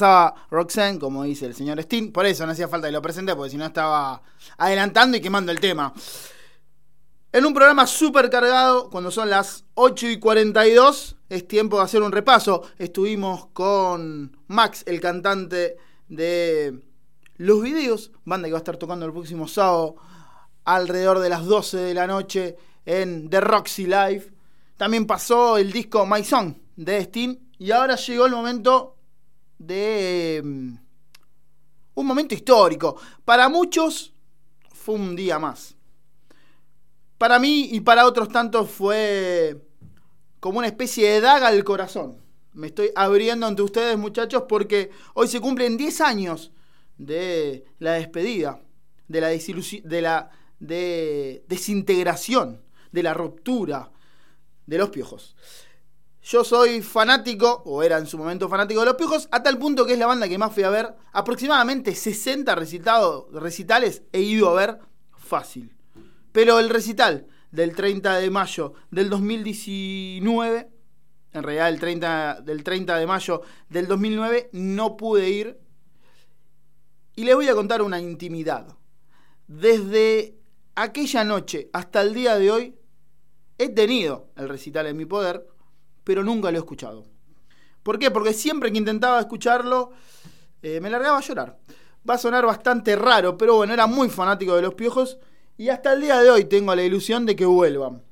Pasaba 0.00 0.34
Roxanne, 0.50 0.98
como 0.98 1.24
dice 1.24 1.44
el 1.44 1.54
señor 1.54 1.80
Steen. 1.82 2.10
Por 2.10 2.24
eso 2.24 2.46
no 2.46 2.52
hacía 2.52 2.68
falta 2.68 2.88
que 2.88 2.92
lo 2.92 3.02
presente, 3.02 3.36
porque 3.36 3.50
si 3.50 3.58
no 3.58 3.66
estaba 3.66 4.22
adelantando 4.56 5.18
y 5.18 5.20
quemando 5.20 5.52
el 5.52 5.60
tema. 5.60 5.92
En 7.32 7.44
un 7.44 7.52
programa 7.52 7.86
súper 7.86 8.30
cargado, 8.30 8.88
cuando 8.88 9.10
son 9.10 9.28
las 9.28 9.64
8 9.74 10.08
y 10.08 10.18
42, 10.18 11.16
es 11.28 11.46
tiempo 11.46 11.76
de 11.76 11.84
hacer 11.84 12.02
un 12.02 12.12
repaso. 12.12 12.62
Estuvimos 12.78 13.48
con 13.52 14.36
Max, 14.48 14.84
el 14.86 15.00
cantante 15.00 15.76
de 16.08 16.80
Los 17.36 17.62
Videos, 17.62 18.10
banda 18.24 18.48
que 18.48 18.52
va 18.52 18.58
a 18.58 18.64
estar 18.64 18.78
tocando 18.78 19.04
el 19.04 19.12
próximo 19.12 19.46
sábado 19.48 19.96
alrededor 20.64 21.18
de 21.18 21.28
las 21.28 21.44
12 21.44 21.76
de 21.76 21.94
la 21.94 22.06
noche 22.06 22.56
en 22.86 23.28
The 23.28 23.42
Roxy 23.42 23.84
Live. 23.84 24.32
También 24.78 25.06
pasó 25.06 25.58
el 25.58 25.70
disco 25.70 26.06
My 26.06 26.24
Song 26.24 26.54
de 26.76 27.04
Steen 27.04 27.50
y 27.58 27.70
ahora 27.70 27.96
llegó 27.96 28.24
el 28.24 28.32
momento 28.32 28.96
de 29.60 30.40
mm, 30.42 30.74
un 31.94 32.06
momento 32.06 32.34
histórico. 32.34 32.96
Para 33.24 33.48
muchos 33.48 34.12
fue 34.72 34.96
un 34.96 35.14
día 35.14 35.38
más. 35.38 35.76
Para 37.18 37.38
mí 37.38 37.68
y 37.70 37.80
para 37.80 38.06
otros 38.06 38.28
tantos 38.28 38.70
fue 38.70 39.60
como 40.40 40.58
una 40.58 40.68
especie 40.68 41.10
de 41.10 41.20
daga 41.20 41.48
al 41.48 41.62
corazón. 41.62 42.16
Me 42.54 42.68
estoy 42.68 42.90
abriendo 42.96 43.46
ante 43.46 43.62
ustedes 43.62 43.96
muchachos 43.96 44.44
porque 44.48 44.90
hoy 45.14 45.28
se 45.28 45.40
cumplen 45.40 45.76
10 45.76 46.00
años 46.00 46.50
de 46.96 47.64
la 47.78 47.92
despedida, 47.92 48.60
de 49.06 49.20
la, 49.20 49.28
de 49.28 50.02
la 50.02 50.30
de 50.58 51.44
desintegración, 51.48 52.62
de 52.92 53.02
la 53.02 53.14
ruptura 53.14 53.90
de 54.66 54.78
los 54.78 54.90
piojos. 54.90 55.36
Yo 56.22 56.44
soy 56.44 56.82
fanático, 56.82 57.62
o 57.64 57.82
era 57.82 57.96
en 57.96 58.06
su 58.06 58.18
momento 58.18 58.48
fanático 58.48 58.80
de 58.80 58.86
los 58.86 58.96
Piojos, 58.96 59.28
a 59.30 59.42
tal 59.42 59.58
punto 59.58 59.86
que 59.86 59.94
es 59.94 59.98
la 59.98 60.06
banda 60.06 60.28
que 60.28 60.36
más 60.36 60.52
fui 60.52 60.62
a 60.64 60.70
ver. 60.70 60.94
Aproximadamente 61.12 61.94
60 61.94 62.54
recitales 62.54 64.02
he 64.12 64.20
ido 64.20 64.50
a 64.50 64.54
ver 64.54 64.78
fácil. 65.16 65.74
Pero 66.32 66.58
el 66.58 66.68
recital 66.68 67.26
del 67.50 67.74
30 67.74 68.18
de 68.18 68.30
mayo 68.30 68.74
del 68.90 69.08
2019, 69.08 70.68
en 71.32 71.42
realidad 71.42 71.68
el 71.70 71.80
30, 71.80 72.40
del 72.42 72.64
30 72.64 72.98
de 72.98 73.06
mayo 73.06 73.42
del 73.70 73.86
2009, 73.88 74.50
no 74.52 74.96
pude 74.98 75.30
ir. 75.30 75.58
Y 77.16 77.24
les 77.24 77.34
voy 77.34 77.48
a 77.48 77.54
contar 77.54 77.80
una 77.80 77.98
intimidad. 77.98 78.76
Desde 79.46 80.36
aquella 80.74 81.24
noche 81.24 81.70
hasta 81.72 82.02
el 82.02 82.12
día 82.12 82.38
de 82.38 82.50
hoy, 82.50 82.76
he 83.58 83.70
tenido 83.70 84.28
el 84.36 84.48
recital 84.48 84.86
en 84.86 84.96
mi 84.96 85.06
poder 85.06 85.46
pero 86.10 86.24
nunca 86.24 86.50
lo 86.50 86.56
he 86.56 86.58
escuchado. 86.58 87.04
¿Por 87.84 87.96
qué? 88.00 88.10
Porque 88.10 88.32
siempre 88.32 88.72
que 88.72 88.78
intentaba 88.78 89.20
escucharlo, 89.20 89.92
eh, 90.60 90.80
me 90.80 90.90
largaba 90.90 91.18
a 91.18 91.20
llorar. 91.20 91.56
Va 92.08 92.14
a 92.14 92.18
sonar 92.18 92.44
bastante 92.44 92.96
raro, 92.96 93.38
pero 93.38 93.54
bueno, 93.54 93.72
era 93.72 93.86
muy 93.86 94.08
fanático 94.08 94.56
de 94.56 94.62
los 94.62 94.74
piojos 94.74 95.18
y 95.56 95.68
hasta 95.68 95.92
el 95.92 96.00
día 96.00 96.20
de 96.20 96.28
hoy 96.28 96.46
tengo 96.46 96.74
la 96.74 96.82
ilusión 96.82 97.26
de 97.26 97.36
que 97.36 97.44
vuelvan. 97.46 98.02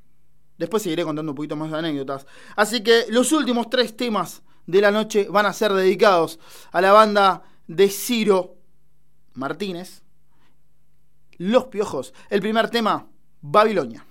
Después 0.57 0.81
seguiré 0.81 1.03
contando 1.03 1.33
un 1.33 1.35
poquito 1.35 1.57
más 1.57 1.71
de 1.71 1.77
anécdotas. 1.77 2.25
Así 2.55 2.83
que 2.83 3.03
los 3.09 3.33
últimos 3.33 3.69
tres 3.69 3.97
temas 3.97 4.43
de 4.65 4.79
la 4.79 4.91
noche 4.91 5.27
van 5.29 5.45
a 5.45 5.51
ser 5.51 5.73
dedicados 5.73 6.39
a 6.71 6.79
la 6.79 6.93
banda 6.93 7.43
de 7.67 7.89
Ciro 7.89 8.55
Martínez, 9.33 10.03
Los 11.37 11.65
Piojos. 11.65 12.13
El 12.29 12.39
primer 12.39 12.69
tema, 12.69 13.07
Babilonia. 13.41 14.05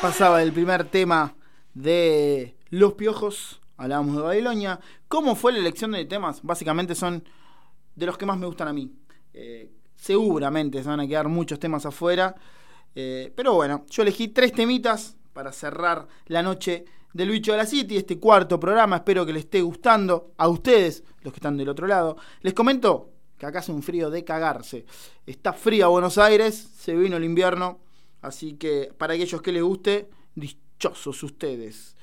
Pasaba 0.00 0.42
el 0.42 0.52
primer 0.52 0.84
tema 0.84 1.34
de 1.74 2.56
Los 2.70 2.94
Piojos, 2.94 3.60
hablábamos 3.76 4.16
de 4.16 4.22
Babilonia. 4.22 4.78
¿Cómo 5.08 5.34
fue 5.34 5.52
la 5.52 5.58
elección 5.58 5.92
de 5.92 6.04
temas? 6.04 6.42
Básicamente 6.42 6.94
son 6.94 7.24
de 7.96 8.06
los 8.06 8.16
que 8.16 8.26
más 8.26 8.38
me 8.38 8.46
gustan 8.46 8.68
a 8.68 8.72
mí. 8.72 8.92
Eh, 9.32 9.72
seguramente 9.96 10.82
se 10.82 10.88
van 10.88 11.00
a 11.00 11.06
quedar 11.06 11.28
muchos 11.28 11.58
temas 11.58 11.84
afuera. 11.84 12.34
Eh, 12.94 13.32
pero 13.34 13.54
bueno, 13.54 13.86
yo 13.90 14.02
elegí 14.02 14.28
tres 14.28 14.52
temitas 14.52 15.16
para 15.32 15.52
cerrar 15.52 16.06
la 16.26 16.42
noche 16.42 16.84
del 17.12 17.30
bicho 17.30 17.52
de 17.52 17.58
la 17.58 17.66
City, 17.66 17.96
este 17.96 18.18
cuarto 18.18 18.60
programa. 18.60 18.96
Espero 18.96 19.26
que 19.26 19.32
les 19.32 19.44
esté 19.44 19.62
gustando 19.62 20.32
a 20.36 20.48
ustedes, 20.48 21.02
los 21.22 21.32
que 21.32 21.38
están 21.38 21.56
del 21.56 21.68
otro 21.68 21.86
lado. 21.86 22.16
Les 22.42 22.54
comento 22.54 23.10
que 23.36 23.46
acá 23.46 23.60
hace 23.60 23.72
un 23.72 23.82
frío 23.82 24.10
de 24.10 24.24
cagarse. 24.24 24.84
Está 25.26 25.52
frío 25.52 25.90
Buenos 25.90 26.18
Aires, 26.18 26.54
se 26.76 26.94
vino 26.94 27.16
el 27.16 27.24
invierno. 27.24 27.87
Así 28.20 28.54
que 28.54 28.92
para 28.96 29.14
aquellos 29.14 29.42
que 29.42 29.52
les 29.52 29.62
guste, 29.62 30.10
dichosos 30.34 31.22
ustedes. 31.22 31.96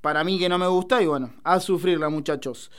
Para 0.00 0.24
mí 0.24 0.38
que 0.38 0.48
no 0.48 0.58
me 0.58 0.66
gusta, 0.66 1.02
y 1.02 1.06
bueno, 1.06 1.34
a 1.44 1.60
sufrirla 1.60 2.08
muchachos. 2.08 2.70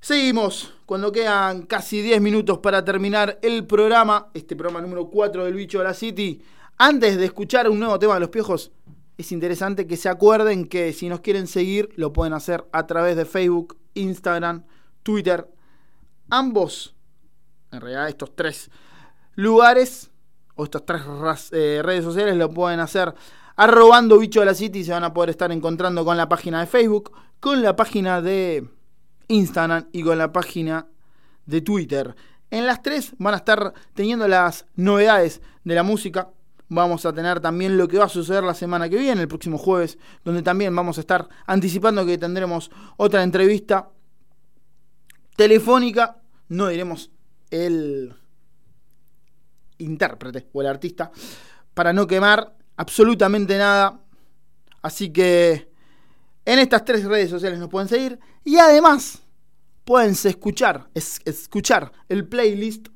Seguimos, 0.00 0.74
cuando 0.84 1.10
quedan 1.10 1.62
casi 1.62 2.02
10 2.02 2.20
minutos 2.20 2.58
para 2.58 2.84
terminar 2.84 3.38
el 3.40 3.66
programa, 3.66 4.28
este 4.34 4.54
programa 4.54 4.82
número 4.82 5.08
4 5.08 5.46
del 5.46 5.54
Bicho 5.54 5.78
de 5.78 5.84
la 5.84 5.94
City. 5.94 6.42
Antes 6.76 7.16
de 7.16 7.24
escuchar 7.24 7.70
un 7.70 7.78
nuevo 7.78 7.98
tema 7.98 8.14
de 8.14 8.20
los 8.20 8.28
piojos, 8.28 8.70
es 9.16 9.32
interesante 9.32 9.86
que 9.86 9.96
se 9.96 10.08
acuerden 10.08 10.66
que 10.66 10.92
si 10.92 11.08
nos 11.08 11.20
quieren 11.20 11.46
seguir, 11.46 11.90
lo 11.96 12.12
pueden 12.12 12.32
hacer 12.32 12.66
a 12.72 12.86
través 12.86 13.16
de 13.16 13.24
Facebook, 13.24 13.78
Instagram, 13.94 14.64
Twitter. 15.02 15.48
Ambos, 16.28 16.94
en 17.70 17.80
realidad 17.80 18.08
estos 18.08 18.34
tres 18.34 18.70
lugares, 19.34 20.10
o 20.56 20.64
estas 20.64 20.84
tres 20.84 21.02
eh, 21.52 21.80
redes 21.82 22.04
sociales 22.04 22.36
lo 22.36 22.50
pueden 22.50 22.80
hacer 22.80 23.14
arrobando 23.56 24.18
bicho 24.18 24.40
de 24.40 24.46
la 24.46 24.54
city 24.54 24.84
se 24.84 24.92
van 24.92 25.04
a 25.04 25.14
poder 25.14 25.30
estar 25.30 25.50
encontrando 25.52 26.04
con 26.04 26.16
la 26.16 26.28
página 26.28 26.60
de 26.60 26.66
Facebook, 26.66 27.12
con 27.40 27.62
la 27.62 27.76
página 27.76 28.20
de 28.20 28.68
Instagram 29.28 29.88
y 29.92 30.02
con 30.02 30.18
la 30.18 30.32
página 30.32 30.86
de 31.46 31.60
Twitter. 31.60 32.14
En 32.50 32.66
las 32.66 32.82
tres 32.82 33.14
van 33.18 33.34
a 33.34 33.38
estar 33.38 33.74
teniendo 33.94 34.28
las 34.28 34.66
novedades 34.76 35.40
de 35.64 35.74
la 35.74 35.82
música. 35.82 36.30
Vamos 36.68 37.04
a 37.04 37.12
tener 37.12 37.40
también 37.40 37.76
lo 37.76 37.88
que 37.88 37.98
va 37.98 38.06
a 38.06 38.08
suceder 38.08 38.42
la 38.42 38.54
semana 38.54 38.88
que 38.88 38.96
viene, 38.96 39.22
el 39.22 39.28
próximo 39.28 39.58
jueves, 39.58 39.98
donde 40.24 40.42
también 40.42 40.74
vamos 40.74 40.98
a 40.98 41.00
estar 41.00 41.28
anticipando 41.46 42.06
que 42.06 42.18
tendremos 42.18 42.70
otra 42.96 43.22
entrevista 43.22 43.90
telefónica. 45.36 46.16
No 46.48 46.68
diremos 46.68 47.10
el 47.50 48.14
intérprete 49.78 50.48
o 50.52 50.60
el 50.60 50.68
artista, 50.68 51.10
para 51.72 51.92
no 51.92 52.06
quemar 52.06 52.56
absolutamente 52.76 53.58
nada. 53.58 54.00
Así 54.82 55.10
que 55.10 55.68
en 56.44 56.58
estas 56.58 56.84
tres 56.84 57.04
redes 57.04 57.30
sociales 57.30 57.58
nos 57.58 57.68
pueden 57.68 57.88
seguir 57.88 58.18
y 58.44 58.56
además 58.58 59.22
pueden 59.84 60.12
escuchar, 60.12 60.88
escuchar 60.94 61.92
el 62.08 62.26
playlist 62.26 62.88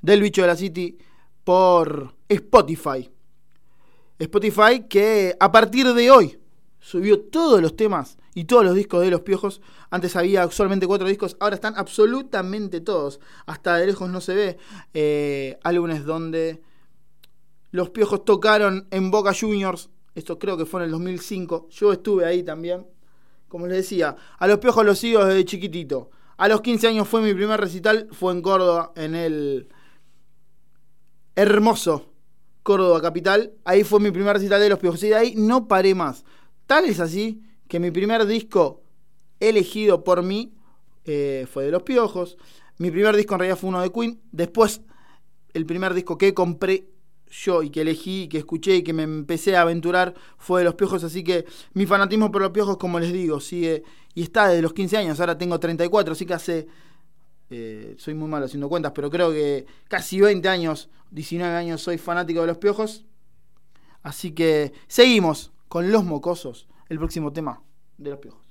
del 0.00 0.20
bicho 0.20 0.42
de 0.42 0.48
la 0.48 0.56
City 0.56 0.98
por 1.44 2.14
Spotify. 2.28 3.10
Spotify 4.18 4.84
que 4.88 5.36
a 5.38 5.50
partir 5.50 5.92
de 5.92 6.10
hoy 6.10 6.38
subió 6.78 7.20
todos 7.20 7.60
los 7.60 7.76
temas 7.76 8.18
y 8.34 8.44
todos 8.44 8.64
los 8.64 8.74
discos 8.74 9.02
de 9.02 9.10
Los 9.10 9.22
Piojos. 9.22 9.60
Antes 9.90 10.16
había 10.16 10.50
solamente 10.50 10.86
cuatro 10.86 11.08
discos, 11.08 11.36
ahora 11.40 11.54
están 11.54 11.74
absolutamente 11.76 12.80
todos. 12.80 13.20
Hasta 13.46 13.76
de 13.76 13.86
lejos 13.86 14.08
no 14.08 14.20
se 14.20 14.34
ve 14.34 14.58
eh, 14.94 15.58
álbumes 15.62 16.04
donde 16.04 16.62
Los 17.70 17.90
Piojos 17.90 18.24
tocaron 18.24 18.86
en 18.90 19.10
Boca 19.10 19.32
Juniors. 19.38 19.90
Esto 20.14 20.38
creo 20.38 20.56
que 20.56 20.66
fue 20.66 20.80
en 20.80 20.86
el 20.86 20.90
2005. 20.92 21.68
Yo 21.70 21.92
estuve 21.92 22.24
ahí 22.24 22.42
también. 22.42 22.86
Como 23.48 23.66
les 23.66 23.78
decía, 23.78 24.16
a 24.38 24.46
Los 24.46 24.58
Piojos 24.58 24.84
los 24.84 24.98
sigo 24.98 25.24
desde 25.24 25.44
chiquitito. 25.44 26.10
A 26.38 26.48
los 26.48 26.62
15 26.62 26.88
años 26.88 27.08
fue 27.08 27.20
mi 27.20 27.34
primer 27.34 27.60
recital, 27.60 28.08
fue 28.10 28.32
en 28.32 28.42
Córdoba, 28.42 28.92
en 28.96 29.14
el 29.14 29.68
hermoso 31.36 32.12
Córdoba 32.62 33.02
Capital. 33.02 33.52
Ahí 33.64 33.84
fue 33.84 34.00
mi 34.00 34.10
primer 34.10 34.34
recital 34.34 34.60
de 34.60 34.70
Los 34.70 34.78
Piojos 34.78 35.02
y 35.02 35.08
de 35.08 35.16
ahí 35.16 35.34
no 35.36 35.68
paré 35.68 35.94
más. 35.94 36.24
Tal 36.66 36.86
es 36.86 36.98
así 36.98 37.42
que 37.72 37.80
mi 37.80 37.90
primer 37.90 38.26
disco 38.26 38.82
elegido 39.40 40.04
por 40.04 40.22
mí 40.22 40.52
eh, 41.06 41.46
fue 41.50 41.64
de 41.64 41.70
Los 41.70 41.84
Piojos. 41.84 42.36
Mi 42.76 42.90
primer 42.90 43.16
disco 43.16 43.32
en 43.32 43.40
realidad 43.40 43.58
fue 43.58 43.70
uno 43.70 43.80
de 43.80 43.90
Queen. 43.90 44.20
Después, 44.30 44.82
el 45.54 45.64
primer 45.64 45.94
disco 45.94 46.18
que 46.18 46.34
compré 46.34 46.90
yo 47.30 47.62
y 47.62 47.70
que 47.70 47.80
elegí, 47.80 48.28
que 48.28 48.36
escuché 48.36 48.76
y 48.76 48.82
que 48.82 48.92
me 48.92 49.04
empecé 49.04 49.56
a 49.56 49.62
aventurar 49.62 50.12
fue 50.36 50.60
de 50.60 50.64
Los 50.66 50.74
Piojos. 50.74 51.02
Así 51.02 51.24
que 51.24 51.46
mi 51.72 51.86
fanatismo 51.86 52.30
por 52.30 52.42
Los 52.42 52.50
Piojos, 52.50 52.76
como 52.76 53.00
les 53.00 53.10
digo, 53.10 53.40
sigue 53.40 53.84
y 54.14 54.24
está 54.24 54.48
desde 54.48 54.60
los 54.60 54.74
15 54.74 54.98
años. 54.98 55.18
Ahora 55.20 55.38
tengo 55.38 55.58
34, 55.58 56.12
así 56.12 56.26
que 56.26 56.34
hace... 56.34 56.68
Eh, 57.48 57.94
soy 57.96 58.12
muy 58.12 58.28
malo 58.28 58.44
haciendo 58.44 58.68
cuentas, 58.68 58.92
pero 58.94 59.08
creo 59.08 59.30
que 59.30 59.64
casi 59.88 60.20
20 60.20 60.46
años, 60.46 60.90
19 61.10 61.56
años 61.56 61.80
soy 61.80 61.96
fanático 61.96 62.42
de 62.42 62.48
Los 62.48 62.58
Piojos. 62.58 63.06
Así 64.02 64.32
que 64.32 64.74
seguimos 64.88 65.52
con 65.68 65.90
Los 65.90 66.04
Mocosos 66.04 66.68
el 66.92 66.98
próximo 66.98 67.32
tema 67.32 67.58
de 67.96 68.10
los 68.10 68.18
piojos. 68.18 68.42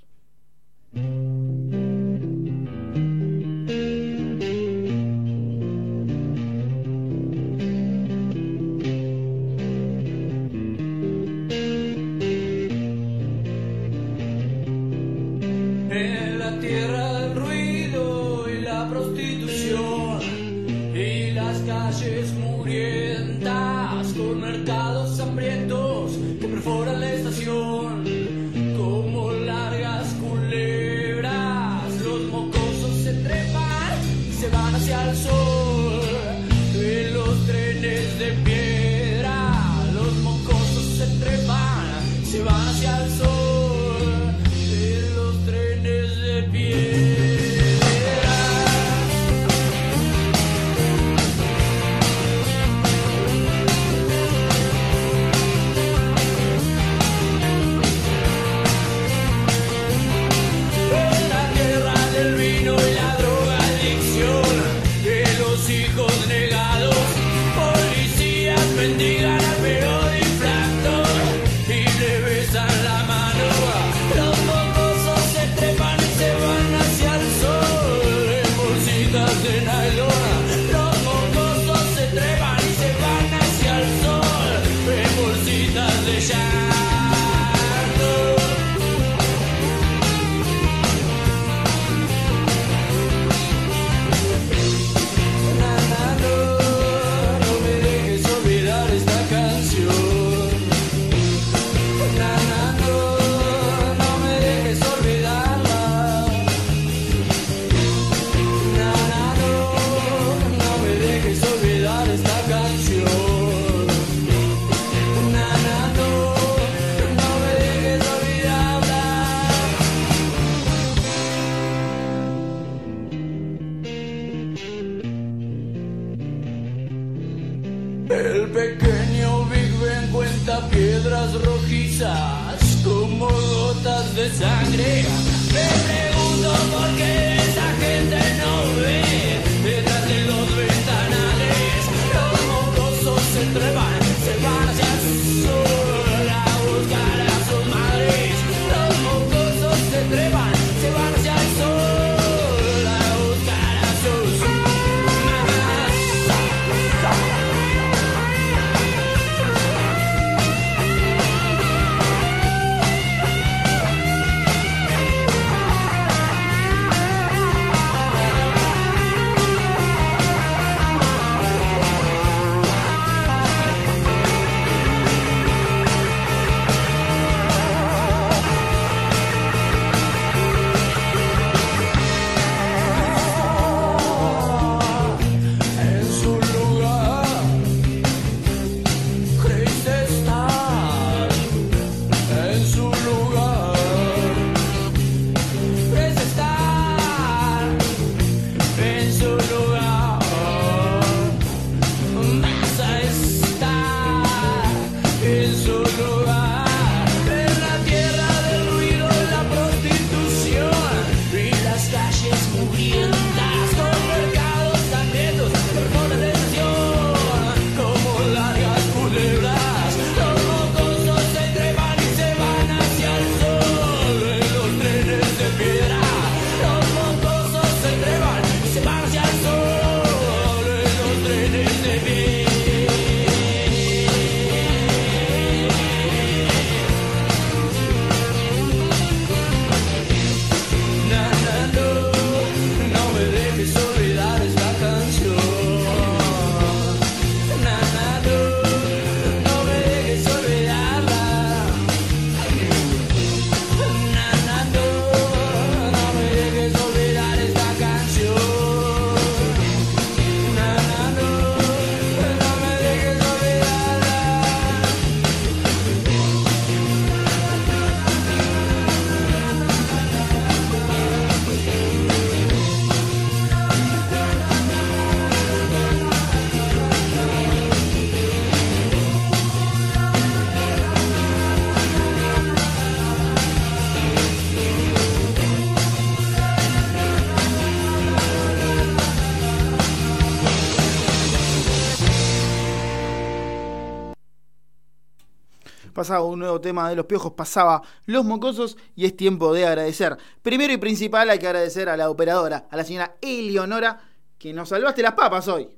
Pasaba 296.02 296.24
un 296.24 296.40
nuevo 296.40 296.60
tema 296.60 296.90
de 296.90 296.96
los 296.96 297.06
piojos, 297.06 297.34
pasaba 297.34 297.84
los 298.08 298.26
mocosos 298.26 298.76
y 298.96 299.06
es 299.06 299.16
tiempo 299.16 299.54
de 299.54 299.68
agradecer. 299.68 300.18
Primero 300.42 300.74
y 300.74 300.78
principal 300.78 301.30
hay 301.30 301.38
que 301.38 301.46
agradecer 301.46 301.90
a 301.90 301.96
la 301.96 302.10
operadora, 302.10 302.66
a 302.72 302.76
la 302.76 302.84
señora 302.84 303.18
Eleonora, 303.22 304.02
que 304.40 304.52
nos 304.52 304.70
salvaste 304.70 305.04
las 305.04 305.14
papas 305.14 305.48
hoy. 305.48 305.70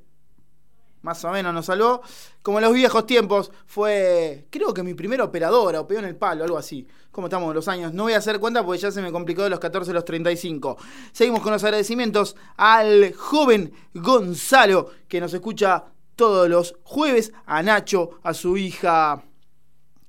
Más 1.01 1.21
o 1.25 1.31
menos 1.31 1.53
nos 1.53 1.65
salvó. 1.65 2.01
Como 2.41 2.59
en 2.59 2.63
los 2.63 2.73
viejos 2.73 3.05
tiempos, 3.05 3.51
fue, 3.65 4.47
creo 4.49 4.73
que 4.73 4.81
mi 4.81 4.93
primera 4.93 5.25
operadora, 5.25 5.81
o 5.81 5.91
en 5.91 6.05
el 6.05 6.15
palo, 6.15 6.45
algo 6.45 6.57
así. 6.57 6.87
Como 7.11 7.27
estamos 7.27 7.53
los 7.53 7.67
años, 7.67 7.93
no 7.93 8.03
voy 8.03 8.13
a 8.13 8.19
hacer 8.19 8.39
cuenta 8.39 8.65
porque 8.65 8.79
ya 8.79 8.91
se 8.91 9.01
me 9.01 9.11
complicó 9.11 9.43
de 9.43 9.49
los 9.49 9.59
14 9.59 9.91
a 9.91 9.95
los 9.95 10.05
35. 10.05 10.77
Seguimos 11.11 11.41
con 11.41 11.51
los 11.51 11.65
agradecimientos 11.65 12.37
al 12.55 13.13
joven 13.13 13.73
Gonzalo, 13.93 14.89
que 15.09 15.19
nos 15.19 15.33
escucha 15.33 15.83
todos 16.15 16.47
los 16.47 16.75
jueves, 16.83 17.33
a 17.45 17.61
Nacho, 17.61 18.21
a 18.23 18.33
su 18.33 18.55
hija 18.55 19.25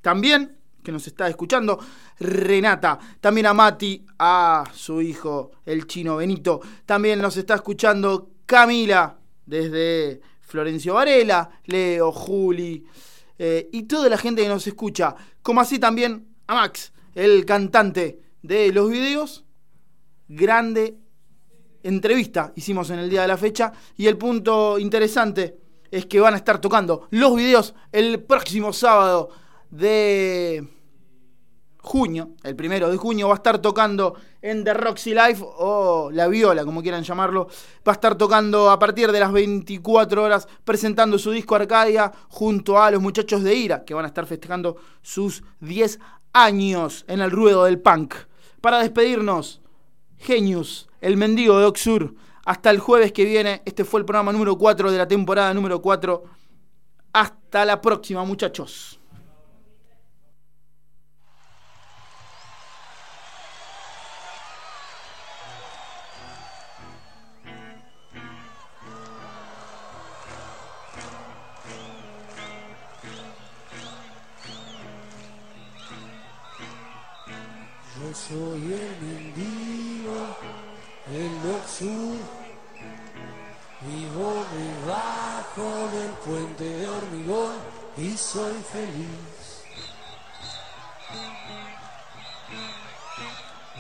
también, 0.05 0.59
que 0.83 0.93
nos 0.93 1.07
está 1.07 1.27
escuchando, 1.29 1.79
Renata, 2.21 2.99
también 3.23 3.47
a 3.47 3.55
Mati, 3.55 4.05
a 4.19 4.65
su 4.75 5.01
hijo, 5.01 5.53
el 5.65 5.87
chino 5.87 6.17
Benito, 6.17 6.61
también 6.85 7.23
nos 7.23 7.39
está 7.39 7.55
escuchando 7.55 8.29
Camila, 8.45 9.17
desde 9.47 10.21
Florencio 10.43 10.93
Varela, 10.93 11.49
Leo, 11.65 12.13
Juli, 12.13 12.85
eh, 13.39 13.71
y 13.73 13.85
toda 13.85 14.11
la 14.11 14.19
gente 14.19 14.43
que 14.43 14.49
nos 14.49 14.67
escucha, 14.67 15.17
como 15.41 15.63
así 15.63 15.79
también 15.79 16.29
a 16.49 16.55
Max, 16.55 16.93
el 17.15 17.47
cantante 17.47 18.21
de 18.43 18.73
los 18.73 18.91
videos, 18.91 19.47
grande 20.29 20.99
entrevista 21.83 22.53
hicimos 22.57 22.91
en 22.91 22.99
el 22.99 23.09
día 23.09 23.23
de 23.23 23.29
la 23.29 23.39
fecha, 23.39 23.73
y 23.97 24.07
el 24.07 24.19
punto 24.19 24.79
interesante 24.79 25.57
es 25.91 26.05
que 26.05 26.21
van 26.21 26.35
a 26.35 26.37
estar 26.37 26.61
tocando 26.61 27.09
los 27.11 27.35
videos 27.37 27.75
el 27.91 28.23
próximo 28.23 28.75
sábado 28.75 29.31
de 29.75 30.69
junio, 31.79 32.31
el 32.43 32.57
primero 32.57 32.91
de 32.91 32.97
junio, 32.97 33.29
va 33.29 33.35
a 33.35 33.37
estar 33.37 33.59
tocando 33.59 34.15
en 34.41 34.65
The 34.65 34.73
Roxy 34.73 35.15
Life 35.15 35.45
o 35.45 36.11
La 36.13 36.29
Viola, 36.29 36.65
como 36.65 36.81
quieran 36.81 37.03
llamarlo. 37.03 37.49
Va 37.87 37.93
a 37.93 37.95
estar 37.95 38.17
tocando 38.17 38.71
a 38.71 38.79
partir 38.79 39.11
de 39.13 39.21
las 39.21 39.33
24 39.33 40.23
horas, 40.23 40.49
presentando 40.65 41.19
su 41.19 41.31
disco 41.33 41.57
Arcadia 41.57 42.11
junto 42.29 42.81
a 42.81 42.91
los 42.91 43.03
muchachos 43.03 43.43
de 43.43 43.55
Ira, 43.55 43.85
que 43.85 43.95
van 43.95 44.05
a 44.05 44.09
estar 44.09 44.27
festejando 44.27 44.77
sus 45.03 45.43
10 45.61 45.99
años 46.33 47.05
en 47.09 47.21
el 47.21 47.31
ruedo 47.31 47.65
del 47.65 47.81
punk. 47.81 48.15
Para 48.61 48.79
despedirnos, 48.79 49.61
Genius, 50.17 50.89
el 51.01 51.17
mendigo 51.17 51.59
de 51.59 51.67
Oxur, 51.67 52.15
hasta 52.47 52.71
el 52.71 52.79
jueves 52.79 53.13
que 53.13 53.25
viene. 53.25 53.63
Este 53.65 53.85
fue 53.85 54.01
el 54.01 54.07
programa 54.07 54.33
número 54.33 54.57
4 54.57 54.91
de 54.91 54.99
la 54.99 55.09
temporada 55.09 55.53
número 55.53 55.83
4. 55.83 56.25
Hasta 57.13 57.65
la 57.65 57.81
próxima, 57.81 58.25
muchachos. 58.25 59.01
Soy 78.15 78.73
el 78.73 78.97
mendigo 79.01 80.37
el 81.13 81.69
sur 81.69 82.45
Vivo 83.87 84.47
debajo 84.57 85.89
del 85.93 86.11
puente 86.25 86.65
de 86.65 86.89
hormigón 86.89 87.53
y 87.99 88.17
soy 88.17 88.55
feliz. 88.73 89.63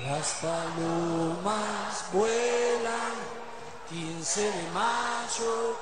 Las 0.05 0.41
palomas 0.43 2.05
vuelan 2.13 3.15
15 3.89 4.43
de 4.43 4.71
mayo 4.75 5.77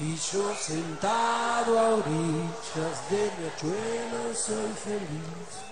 y 0.00 0.16
yo 0.16 0.54
sentado 0.54 1.78
a 1.78 1.88
orillas 1.94 3.10
del 3.10 3.30
riachuelo 3.38 4.34
soy 4.34 4.72
feliz. 4.84 5.70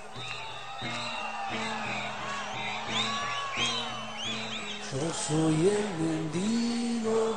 Soy 5.29 5.69
el 5.69 5.89
mendigo 6.03 7.37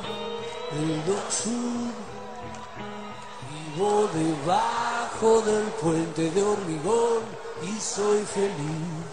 del 0.70 1.02
Sur. 1.28 1.92
Vivo 3.50 4.08
debajo 4.14 5.42
del 5.42 5.64
puente 5.82 6.30
de 6.30 6.42
hormigón 6.42 7.22
y 7.62 7.78
soy 7.78 8.24
feliz. 8.24 9.12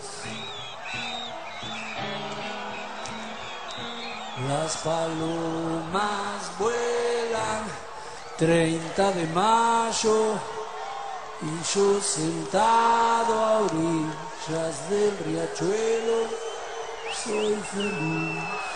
Las 4.48 4.78
palomas 4.78 6.50
vuelan 6.58 7.64
30 8.38 9.12
de 9.12 9.28
mayo 9.28 10.36
y 11.42 11.76
yo 11.76 12.00
sentado 12.00 13.34
a 13.44 13.60
orillas 13.60 14.90
del 14.90 15.18
riachuelo 15.26 16.50
soy 17.24 17.56
feliz. 17.74 18.69